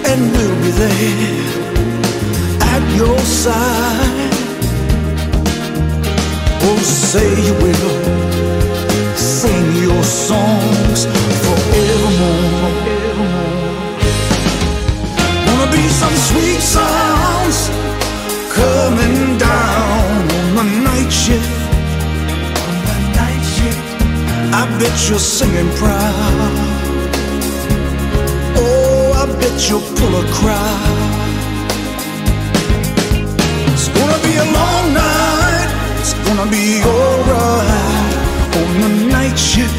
and 0.10 0.22
we'll 0.34 0.58
be 0.64 0.72
there 0.82 1.46
at 2.74 2.84
your 3.00 3.20
side. 3.44 4.34
Oh, 6.68 6.80
say 7.10 7.30
you 7.48 7.56
will 7.64 7.94
sing 9.18 9.68
your 9.88 10.04
songs 10.04 11.00
forevermore. 11.44 12.72
Wanna 15.48 15.68
be 15.78 15.86
some 16.02 16.18
sweet 16.30 16.62
songs 16.78 17.58
coming 18.60 19.18
down 19.50 20.22
on 20.60 20.66
the 20.72 20.80
night 20.90 21.12
shift. 21.24 21.61
I 24.54 24.66
bet 24.80 25.10
you're 25.10 25.20
singing 25.20 25.70
proud. 25.78 26.54
Oh, 28.58 29.14
I 29.22 29.26
bet 29.40 29.70
you'll 29.70 29.88
pull 29.98 30.14
a 30.24 30.26
crowd. 30.38 30.98
It's 33.72 33.88
gonna 33.98 34.20
be 34.28 34.34
a 34.36 34.48
long 34.60 34.86
night. 34.94 35.70
It's 36.02 36.14
gonna 36.28 36.50
be 36.52 36.84
alright 36.84 38.14
on 38.60 38.70
the 38.84 38.92
night 39.16 39.38
shift. 39.40 39.72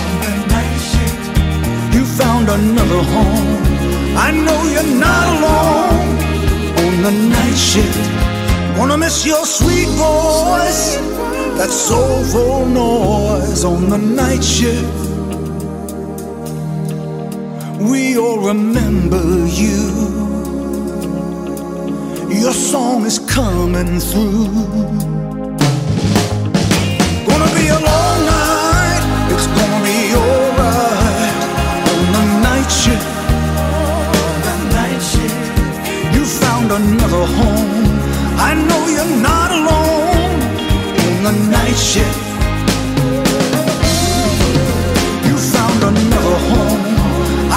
On 0.00 0.12
the 0.24 0.32
night 0.54 0.80
shift, 0.90 1.24
you 1.94 2.04
found 2.04 2.48
another 2.48 3.02
home. 3.14 3.62
I 4.16 4.30
know 4.44 4.58
you're 4.72 4.92
not 5.06 5.24
alone 5.36 6.08
on 6.84 6.94
the 7.06 7.12
night 7.36 7.56
shift. 7.56 7.98
Gonna 8.76 8.98
miss 8.98 9.24
your 9.24 9.46
sweet 9.46 9.88
voice, 9.88 10.98
that 11.58 11.70
soulful 11.70 12.66
noise 12.66 13.64
on 13.64 13.88
the 13.90 13.98
night 13.98 14.42
shift. 14.42 15.02
We 17.80 18.16
all 18.16 18.40
remember 18.46 19.22
you. 19.46 19.82
Your 22.30 22.52
song 22.52 23.04
is 23.04 23.18
coming 23.18 24.00
through. 24.00 24.46
Gonna 27.28 27.50
be 27.54 27.66
a 27.68 27.80
long 27.90 28.18
night. 28.26 29.02
It's 29.32 29.46
gonna 29.58 29.80
be 29.84 29.98
alright 30.22 31.36
on 31.92 32.04
the 32.16 32.24
night 32.48 32.70
shift. 32.82 33.06
On 34.20 34.36
the 34.48 34.56
night 34.78 35.02
shift, 35.12 36.14
you 36.14 36.24
found 36.24 36.72
another 36.72 37.26
home. 37.38 37.84
I 38.48 38.54
know 38.54 38.82
you're 38.88 39.22
not 39.22 39.51
on 41.24 41.34
the 41.34 41.50
night 41.50 41.76
shift. 41.76 42.18
You 45.26 45.36
found 45.54 45.82
another 45.90 46.38
home. 46.50 46.82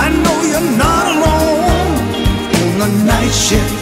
I 0.04 0.10
know 0.24 0.38
you're 0.52 0.72
not 0.78 1.06
alone 1.14 2.82
on 2.82 2.92
the 2.98 3.06
night 3.06 3.32
shift. 3.32 3.75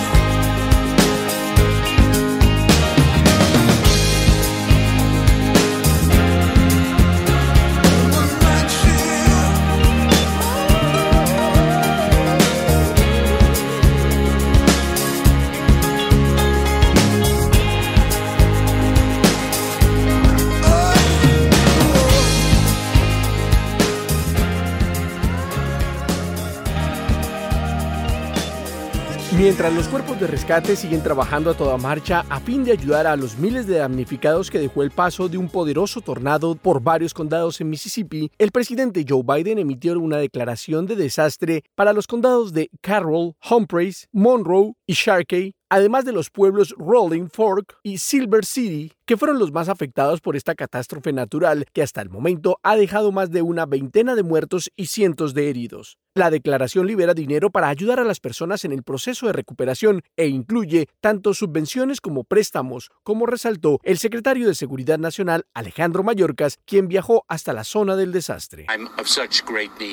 Mientras 29.43 29.73
los 29.73 29.89
cuerpos 29.89 30.17
de 30.21 30.27
rescate 30.27 30.77
siguen 30.77 31.03
trabajando 31.03 31.49
a 31.49 31.53
toda 31.53 31.75
marcha 31.75 32.23
a 32.29 32.39
fin 32.39 32.63
de 32.63 32.71
ayudar 32.71 33.05
a 33.05 33.17
los 33.17 33.37
miles 33.37 33.67
de 33.67 33.75
damnificados 33.75 34.49
que 34.49 34.57
dejó 34.57 34.83
el 34.83 34.91
paso 34.91 35.27
de 35.27 35.37
un 35.37 35.49
poderoso 35.49 35.99
tornado 35.99 36.55
por 36.55 36.81
varios 36.81 37.13
condados 37.13 37.59
en 37.59 37.69
Mississippi, 37.69 38.31
el 38.37 38.51
presidente 38.51 39.03
Joe 39.05 39.21
Biden 39.21 39.59
emitió 39.59 39.99
una 39.99 40.15
declaración 40.15 40.85
de 40.85 40.95
desastre 40.95 41.65
para 41.75 41.91
los 41.91 42.07
condados 42.07 42.53
de 42.53 42.69
Carroll, 42.79 43.35
Humphreys, 43.51 44.07
Monroe 44.13 44.75
y 44.85 44.93
Sharkey, 44.93 45.53
además 45.69 46.05
de 46.05 46.11
los 46.11 46.29
pueblos 46.29 46.75
Rolling 46.77 47.29
Fork 47.29 47.77
y 47.83 47.97
Silver 47.97 48.45
City, 48.45 48.91
que 49.05 49.17
fueron 49.17 49.39
los 49.39 49.51
más 49.51 49.69
afectados 49.69 50.21
por 50.21 50.35
esta 50.35 50.55
catástrofe 50.55 51.13
natural 51.13 51.65
que 51.73 51.81
hasta 51.81 52.01
el 52.01 52.09
momento 52.09 52.59
ha 52.63 52.75
dejado 52.75 53.11
más 53.11 53.31
de 53.31 53.41
una 53.41 53.65
veintena 53.65 54.15
de 54.15 54.23
muertos 54.23 54.71
y 54.75 54.87
cientos 54.87 55.33
de 55.33 55.49
heridos. 55.49 55.97
La 56.15 56.29
declaración 56.29 56.85
libera 56.85 57.15
dinero 57.15 57.49
para 57.49 57.69
ayudar 57.69 57.99
a 57.99 58.03
las 58.03 58.19
personas 58.19 58.65
en 58.65 58.71
el 58.71 58.83
proceso 58.83 59.25
de 59.25 59.33
recuperación 59.33 60.03
e 60.15 60.27
incluye 60.27 60.87
tanto 61.01 61.33
subvenciones 61.33 62.01
como 62.01 62.23
préstamos, 62.23 62.91
como 63.01 63.25
resaltó 63.25 63.79
el 63.81 63.97
secretario 63.97 64.47
de 64.47 64.53
Seguridad 64.53 64.99
Nacional 64.99 65.47
Alejandro 65.55 66.03
Mayorkas, 66.03 66.59
quien 66.65 66.87
viajó 66.87 67.25
hasta 67.27 67.51
la 67.51 67.63
zona 67.63 67.95
del 67.95 68.11
desastre. 68.11 68.67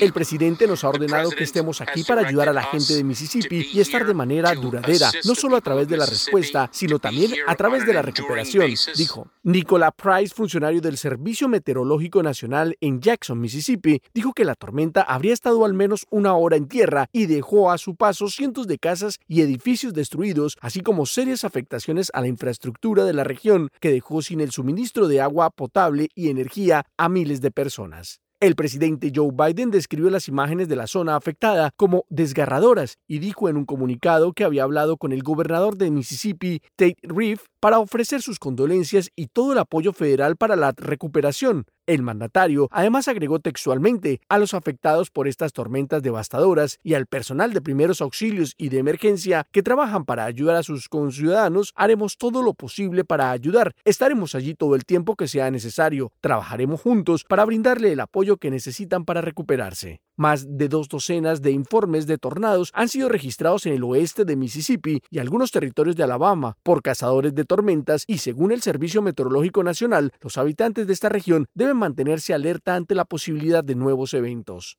El 0.00 0.12
presidente 0.12 0.66
nos 0.66 0.84
ha 0.84 0.90
ordenado 0.90 1.30
que 1.30 1.44
estemos 1.44 1.80
aquí 1.80 2.04
para 2.04 2.28
ayudar 2.28 2.50
a 2.50 2.52
la 2.52 2.64
gente 2.64 2.94
de 2.94 3.02
Mississippi 3.02 3.70
y 3.72 3.80
estar 3.80 4.06
de 4.06 4.12
manera 4.12 4.54
duradera, 4.54 4.89
no 5.24 5.34
solo 5.34 5.56
a 5.56 5.60
través 5.60 5.88
de 5.88 5.96
la 5.96 6.06
respuesta, 6.06 6.68
sino 6.72 6.98
también 6.98 7.32
a 7.46 7.54
través 7.54 7.86
de 7.86 7.92
la 7.92 8.02
recuperación, 8.02 8.72
dijo. 8.96 9.30
Nicola 9.42 9.90
Price, 9.90 10.34
funcionario 10.34 10.80
del 10.80 10.96
Servicio 10.96 11.48
Meteorológico 11.48 12.22
Nacional 12.22 12.76
en 12.80 13.00
Jackson, 13.00 13.40
Mississippi, 13.40 14.02
dijo 14.14 14.32
que 14.32 14.44
la 14.44 14.54
tormenta 14.54 15.02
habría 15.02 15.32
estado 15.32 15.64
al 15.64 15.74
menos 15.74 16.06
una 16.10 16.34
hora 16.34 16.56
en 16.56 16.68
tierra 16.68 17.08
y 17.12 17.26
dejó 17.26 17.70
a 17.70 17.78
su 17.78 17.96
paso 17.96 18.28
cientos 18.28 18.66
de 18.66 18.78
casas 18.78 19.18
y 19.26 19.40
edificios 19.40 19.92
destruidos, 19.92 20.56
así 20.60 20.80
como 20.80 21.06
serias 21.06 21.44
afectaciones 21.44 22.10
a 22.14 22.20
la 22.20 22.28
infraestructura 22.28 23.04
de 23.04 23.14
la 23.14 23.24
región, 23.24 23.70
que 23.80 23.90
dejó 23.90 24.22
sin 24.22 24.40
el 24.40 24.50
suministro 24.50 25.08
de 25.08 25.20
agua 25.20 25.50
potable 25.50 26.08
y 26.14 26.28
energía 26.28 26.84
a 26.96 27.08
miles 27.08 27.40
de 27.40 27.50
personas. 27.50 28.20
El 28.42 28.54
presidente 28.54 29.12
Joe 29.14 29.32
Biden 29.34 29.70
describió 29.70 30.08
las 30.08 30.26
imágenes 30.26 30.66
de 30.66 30.74
la 30.74 30.86
zona 30.86 31.14
afectada 31.14 31.72
como 31.76 32.06
desgarradoras 32.08 32.96
y 33.06 33.18
dijo 33.18 33.50
en 33.50 33.58
un 33.58 33.66
comunicado 33.66 34.32
que 34.32 34.44
había 34.44 34.62
hablado 34.62 34.96
con 34.96 35.12
el 35.12 35.22
gobernador 35.22 35.76
de 35.76 35.90
Mississippi, 35.90 36.62
Tate 36.74 36.96
Reeves, 37.02 37.44
para 37.60 37.80
ofrecer 37.80 38.22
sus 38.22 38.38
condolencias 38.38 39.10
y 39.14 39.26
todo 39.26 39.52
el 39.52 39.58
apoyo 39.58 39.92
federal 39.92 40.36
para 40.36 40.56
la 40.56 40.72
recuperación. 40.74 41.66
El 41.90 42.02
mandatario 42.02 42.68
además 42.70 43.08
agregó 43.08 43.40
textualmente 43.40 44.20
a 44.28 44.38
los 44.38 44.54
afectados 44.54 45.10
por 45.10 45.26
estas 45.26 45.52
tormentas 45.52 46.04
devastadoras 46.04 46.78
y 46.84 46.94
al 46.94 47.06
personal 47.06 47.52
de 47.52 47.60
primeros 47.60 48.00
auxilios 48.00 48.54
y 48.56 48.68
de 48.68 48.78
emergencia 48.78 49.48
que 49.50 49.64
trabajan 49.64 50.04
para 50.04 50.24
ayudar 50.24 50.54
a 50.54 50.62
sus 50.62 50.88
conciudadanos, 50.88 51.72
haremos 51.74 52.16
todo 52.16 52.42
lo 52.42 52.54
posible 52.54 53.04
para 53.04 53.32
ayudar. 53.32 53.74
Estaremos 53.84 54.36
allí 54.36 54.54
todo 54.54 54.76
el 54.76 54.84
tiempo 54.84 55.16
que 55.16 55.26
sea 55.26 55.50
necesario. 55.50 56.12
Trabajaremos 56.20 56.80
juntos 56.80 57.24
para 57.24 57.44
brindarle 57.44 57.90
el 57.90 57.98
apoyo 57.98 58.36
que 58.36 58.52
necesitan 58.52 59.04
para 59.04 59.20
recuperarse. 59.20 60.00
Más 60.20 60.58
de 60.58 60.68
dos 60.68 60.90
docenas 60.90 61.40
de 61.40 61.50
informes 61.50 62.06
de 62.06 62.18
tornados 62.18 62.72
han 62.74 62.90
sido 62.90 63.08
registrados 63.08 63.64
en 63.64 63.72
el 63.72 63.84
oeste 63.84 64.26
de 64.26 64.36
Mississippi 64.36 65.00
y 65.08 65.18
algunos 65.18 65.50
territorios 65.50 65.96
de 65.96 66.02
Alabama 66.02 66.58
por 66.62 66.82
cazadores 66.82 67.34
de 67.34 67.46
tormentas 67.46 68.04
y 68.06 68.18
según 68.18 68.52
el 68.52 68.60
Servicio 68.60 69.00
Meteorológico 69.00 69.64
Nacional, 69.64 70.12
los 70.20 70.36
habitantes 70.36 70.86
de 70.86 70.92
esta 70.92 71.08
región 71.08 71.46
deben 71.54 71.78
mantenerse 71.78 72.34
alerta 72.34 72.76
ante 72.76 72.94
la 72.94 73.06
posibilidad 73.06 73.64
de 73.64 73.76
nuevos 73.76 74.12
eventos. 74.12 74.76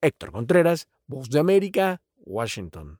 Héctor 0.00 0.32
Contreras, 0.32 0.88
Voz 1.06 1.30
de 1.30 1.38
América, 1.38 2.02
Washington. 2.16 2.99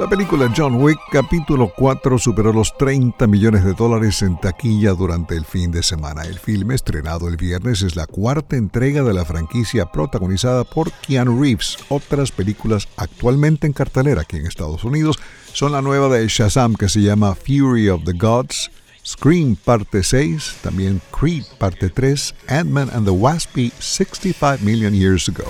La 0.00 0.08
película 0.08 0.50
John 0.56 0.76
Wick 0.76 0.98
capítulo 1.12 1.70
4 1.76 2.18
superó 2.18 2.54
los 2.54 2.74
30 2.78 3.26
millones 3.26 3.66
de 3.66 3.74
dólares 3.74 4.22
en 4.22 4.40
taquilla 4.40 4.94
durante 4.94 5.36
el 5.36 5.44
fin 5.44 5.70
de 5.72 5.82
semana. 5.82 6.22
El 6.22 6.38
filme, 6.38 6.74
estrenado 6.74 7.28
el 7.28 7.36
viernes, 7.36 7.82
es 7.82 7.96
la 7.96 8.06
cuarta 8.06 8.56
entrega 8.56 9.02
de 9.02 9.12
la 9.12 9.26
franquicia 9.26 9.92
protagonizada 9.92 10.64
por 10.64 10.90
Keanu 10.90 11.38
Reeves. 11.38 11.76
Otras 11.90 12.32
películas 12.32 12.88
actualmente 12.96 13.66
en 13.66 13.74
cartelera 13.74 14.22
aquí 14.22 14.38
en 14.38 14.46
Estados 14.46 14.84
Unidos 14.84 15.18
son 15.52 15.72
la 15.72 15.82
nueva 15.82 16.08
de 16.08 16.26
Shazam 16.26 16.76
que 16.76 16.88
se 16.88 17.02
llama 17.02 17.34
Fury 17.34 17.90
of 17.90 18.04
the 18.04 18.14
Gods, 18.14 18.70
Scream 19.04 19.54
parte 19.54 20.02
6, 20.02 20.60
también 20.62 21.02
Creed 21.10 21.44
parte 21.58 21.90
3, 21.90 22.34
Ant-Man 22.48 22.88
and 22.94 23.04
the 23.04 23.12
Wasp 23.12 23.54
65 23.78 24.62
Million 24.62 24.94
Years 24.94 25.28
Ago. 25.28 25.44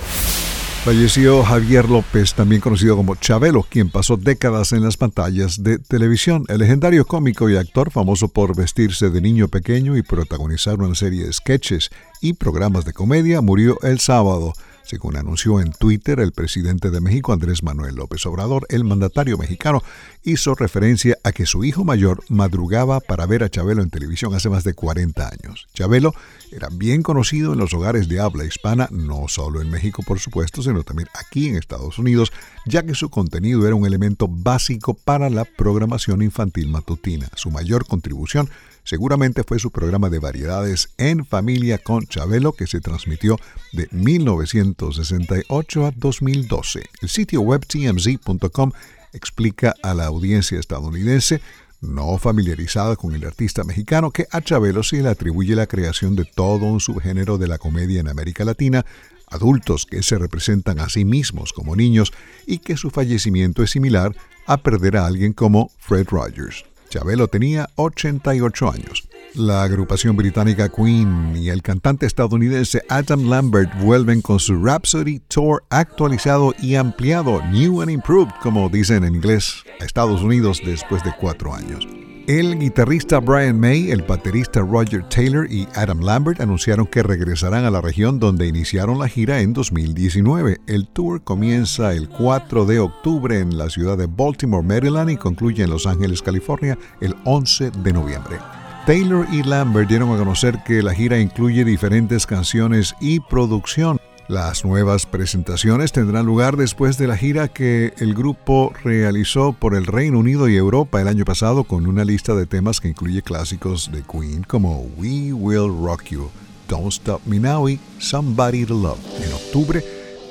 Falleció 0.83 1.43
Javier 1.43 1.87
López, 1.87 2.33
también 2.33 2.59
conocido 2.59 2.97
como 2.97 3.15
Chabelo, 3.15 3.61
quien 3.61 3.91
pasó 3.91 4.17
décadas 4.17 4.71
en 4.71 4.81
las 4.81 4.97
pantallas 4.97 5.61
de 5.61 5.77
televisión. 5.77 6.43
El 6.47 6.57
legendario 6.57 7.05
cómico 7.05 7.47
y 7.51 7.55
actor, 7.55 7.91
famoso 7.91 8.29
por 8.29 8.55
vestirse 8.55 9.11
de 9.11 9.21
niño 9.21 9.47
pequeño 9.47 9.95
y 9.95 10.01
protagonizar 10.01 10.79
una 10.79 10.95
serie 10.95 11.23
de 11.23 11.33
sketches 11.33 11.91
y 12.19 12.33
programas 12.33 12.83
de 12.83 12.93
comedia, 12.93 13.41
murió 13.41 13.77
el 13.83 13.99
sábado. 13.99 14.53
Según 14.83 15.15
anunció 15.15 15.59
en 15.59 15.71
Twitter 15.71 16.19
el 16.19 16.31
presidente 16.31 16.89
de 16.89 17.01
México, 17.01 17.33
Andrés 17.33 17.63
Manuel 17.63 17.95
López 17.95 18.25
Obrador, 18.25 18.65
el 18.69 18.83
mandatario 18.83 19.37
mexicano 19.37 19.81
hizo 20.23 20.55
referencia 20.55 21.17
a 21.23 21.31
que 21.31 21.45
su 21.45 21.63
hijo 21.63 21.83
mayor 21.83 22.23
madrugaba 22.29 22.99
para 22.99 23.25
ver 23.25 23.43
a 23.43 23.49
Chabelo 23.49 23.81
en 23.81 23.89
televisión 23.89 24.33
hace 24.33 24.49
más 24.49 24.63
de 24.63 24.73
40 24.73 25.27
años. 25.27 25.67
Chabelo 25.73 26.13
era 26.51 26.69
bien 26.69 27.03
conocido 27.03 27.53
en 27.53 27.59
los 27.59 27.73
hogares 27.73 28.07
de 28.07 28.19
habla 28.19 28.45
hispana, 28.45 28.87
no 28.91 29.27
solo 29.27 29.61
en 29.61 29.69
México 29.69 30.03
por 30.05 30.19
supuesto, 30.19 30.61
sino 30.61 30.83
también 30.83 31.09
aquí 31.13 31.47
en 31.47 31.55
Estados 31.55 31.97
Unidos, 31.97 32.31
ya 32.65 32.83
que 32.83 32.95
su 32.95 33.09
contenido 33.09 33.65
era 33.65 33.75
un 33.75 33.85
elemento 33.85 34.27
básico 34.27 34.93
para 34.93 35.29
la 35.29 35.45
programación 35.45 36.21
infantil 36.21 36.67
matutina. 36.67 37.29
Su 37.35 37.51
mayor 37.51 37.85
contribución 37.85 38.49
seguramente 38.83 39.43
fue 39.43 39.59
su 39.59 39.71
programa 39.71 40.09
de 40.09 40.19
variedades 40.19 40.89
En 40.97 41.25
Familia 41.25 41.77
con 41.77 42.05
Chabelo 42.05 42.53
que 42.53 42.67
se 42.67 42.81
transmitió 42.81 43.37
de 43.73 43.87
1968 43.91 45.85
a 45.85 45.91
2012. 45.91 46.83
El 47.01 47.09
sitio 47.09 47.41
web 47.41 47.65
tmz.com 47.65 48.71
explica 49.13 49.75
a 49.83 49.93
la 49.93 50.05
audiencia 50.05 50.59
estadounidense 50.59 51.41
no 51.81 52.17
familiarizada 52.19 52.95
con 52.95 53.15
el 53.15 53.25
artista 53.25 53.63
mexicano, 53.63 54.11
que 54.11 54.27
a 54.31 54.41
Chabelo 54.41 54.83
se 54.83 55.01
le 55.01 55.09
atribuye 55.09 55.55
la 55.55 55.67
creación 55.67 56.15
de 56.15 56.25
todo 56.25 56.65
un 56.65 56.79
subgénero 56.79 57.37
de 57.37 57.47
la 57.47 57.57
comedia 57.57 57.99
en 57.99 58.07
América 58.07 58.45
Latina, 58.45 58.85
adultos 59.27 59.85
que 59.85 60.03
se 60.03 60.17
representan 60.17 60.79
a 60.79 60.89
sí 60.89 61.05
mismos 61.05 61.53
como 61.53 61.75
niños 61.75 62.13
y 62.45 62.59
que 62.59 62.77
su 62.77 62.91
fallecimiento 62.91 63.63
es 63.63 63.71
similar 63.71 64.15
a 64.45 64.57
perder 64.57 64.97
a 64.97 65.07
alguien 65.07 65.33
como 65.33 65.71
Fred 65.79 66.07
Rogers. 66.09 66.65
Chabelo 66.91 67.29
tenía 67.29 67.69
88 67.75 68.69
años. 68.69 69.07
La 69.33 69.63
agrupación 69.63 70.17
británica 70.17 70.67
Queen 70.67 71.37
y 71.37 71.47
el 71.47 71.61
cantante 71.61 72.05
estadounidense 72.05 72.83
Adam 72.89 73.29
Lambert 73.29 73.71
vuelven 73.79 74.21
con 74.21 74.39
su 74.39 74.61
Rhapsody 74.61 75.19
Tour 75.19 75.63
actualizado 75.69 76.53
y 76.61 76.75
ampliado, 76.75 77.41
New 77.45 77.81
and 77.81 77.91
Improved, 77.91 78.33
como 78.43 78.67
dicen 78.67 79.05
en 79.05 79.15
inglés, 79.15 79.63
a 79.79 79.85
Estados 79.85 80.21
Unidos 80.21 80.61
después 80.65 81.01
de 81.05 81.13
cuatro 81.17 81.55
años. 81.55 81.87
El 82.27 82.59
guitarrista 82.59 83.19
Brian 83.19 83.59
May, 83.59 83.89
el 83.89 84.03
baterista 84.03 84.59
Roger 84.61 85.03
Taylor 85.09 85.51
y 85.51 85.67
Adam 85.75 86.01
Lambert 86.01 86.39
anunciaron 86.39 86.85
que 86.85 87.01
regresarán 87.01 87.65
a 87.65 87.71
la 87.71 87.81
región 87.81 88.19
donde 88.19 88.47
iniciaron 88.47 88.99
la 88.99 89.07
gira 89.07 89.41
en 89.41 89.53
2019. 89.53 90.59
El 90.67 90.87
tour 90.87 91.23
comienza 91.23 91.93
el 91.93 92.07
4 92.09 92.65
de 92.65 92.79
octubre 92.79 93.39
en 93.39 93.57
la 93.57 93.69
ciudad 93.69 93.97
de 93.97 94.05
Baltimore, 94.05 94.65
Maryland 94.65 95.09
y 95.09 95.17
concluye 95.17 95.63
en 95.63 95.71
Los 95.71 95.87
Ángeles, 95.87 96.21
California, 96.21 96.77
el 97.01 97.15
11 97.23 97.71
de 97.71 97.93
noviembre. 97.93 98.37
Taylor 98.85 99.27
y 99.31 99.43
Lambert 99.43 99.89
dieron 99.89 100.11
a 100.11 100.17
conocer 100.17 100.63
que 100.63 100.81
la 100.81 100.93
gira 100.93 101.19
incluye 101.19 101.63
diferentes 101.63 102.25
canciones 102.25 102.95
y 102.99 103.19
producción. 103.19 104.00
Las 104.31 104.63
nuevas 104.63 105.05
presentaciones 105.05 105.91
tendrán 105.91 106.25
lugar 106.25 106.55
después 106.55 106.97
de 106.97 107.05
la 107.05 107.17
gira 107.17 107.49
que 107.49 107.93
el 107.97 108.13
grupo 108.13 108.71
realizó 108.81 109.51
por 109.51 109.75
el 109.75 109.85
Reino 109.85 110.19
Unido 110.19 110.47
y 110.47 110.55
Europa 110.55 111.01
el 111.01 111.09
año 111.09 111.25
pasado 111.25 111.65
con 111.65 111.85
una 111.85 112.05
lista 112.05 112.33
de 112.33 112.45
temas 112.45 112.79
que 112.79 112.87
incluye 112.87 113.23
clásicos 113.23 113.91
de 113.91 114.03
Queen 114.03 114.43
como 114.43 114.83
We 114.95 115.33
Will 115.33 115.67
Rock 115.83 116.11
You, 116.11 116.29
Don't 116.69 116.93
Stop 116.93 117.25
Me 117.25 117.41
Now 117.41 117.67
y 117.67 117.77
Somebody 117.97 118.65
to 118.65 118.73
Love. 118.73 118.99
En 119.21 119.33
octubre, 119.33 119.83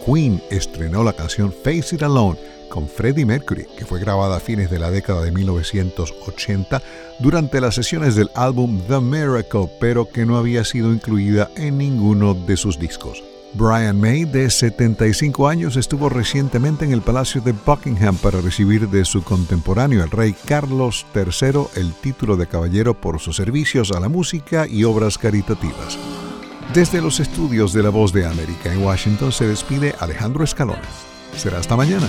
Queen 0.07 0.41
estrenó 0.51 1.05
la 1.05 1.13
canción 1.13 1.53
Face 1.63 1.95
It 1.95 2.03
Alone 2.03 2.39
con 2.71 2.89
Freddie 2.89 3.27
Mercury, 3.27 3.67
que 3.77 3.85
fue 3.85 4.01
grabada 4.01 4.39
a 4.39 4.41
fines 4.41 4.71
de 4.71 4.79
la 4.79 4.91
década 4.91 5.21
de 5.21 5.31
1980 5.31 6.83
durante 7.19 7.61
las 7.61 7.75
sesiones 7.75 8.15
del 8.15 8.31
álbum 8.35 8.81
The 8.89 9.01
Miracle, 9.01 9.69
pero 9.79 10.09
que 10.09 10.25
no 10.25 10.39
había 10.39 10.65
sido 10.65 10.91
incluida 10.91 11.51
en 11.55 11.77
ninguno 11.77 12.33
de 12.33 12.57
sus 12.57 12.79
discos. 12.79 13.23
Brian 13.55 14.01
May, 14.01 14.25
de 14.25 14.49
75 14.49 15.49
años, 15.49 15.77
estuvo 15.77 16.09
recientemente 16.09 16.85
en 16.85 16.93
el 16.93 17.03
Palacio 17.03 17.41
de 17.41 17.53
Buckingham 17.53 18.17
para 18.17 18.41
recibir 18.41 18.89
de 18.89 19.05
su 19.05 19.23
contemporáneo, 19.23 20.05
el 20.05 20.11
rey 20.11 20.35
Carlos 20.47 21.05
III, 21.15 21.67
el 21.75 21.93
título 21.95 22.37
de 22.37 22.47
caballero 22.47 22.95
por 22.95 23.19
sus 23.19 23.37
servicios 23.37 23.91
a 23.91 24.01
la 24.01 24.09
música 24.09 24.67
y 24.69 24.85
obras 24.85 25.19
caritativas. 25.19 25.99
Desde 26.73 27.01
los 27.01 27.19
estudios 27.19 27.73
de 27.73 27.83
La 27.83 27.91
Voz 27.91 28.13
de 28.13 28.27
América 28.27 28.73
en 28.73 28.85
Washington 28.85 29.33
se 29.33 29.49
despide 29.49 29.95
Alejandro 29.99 30.45
Escalona. 30.45 30.83
Será 31.37 31.59
hasta 31.59 31.77
mañana. 31.77 32.09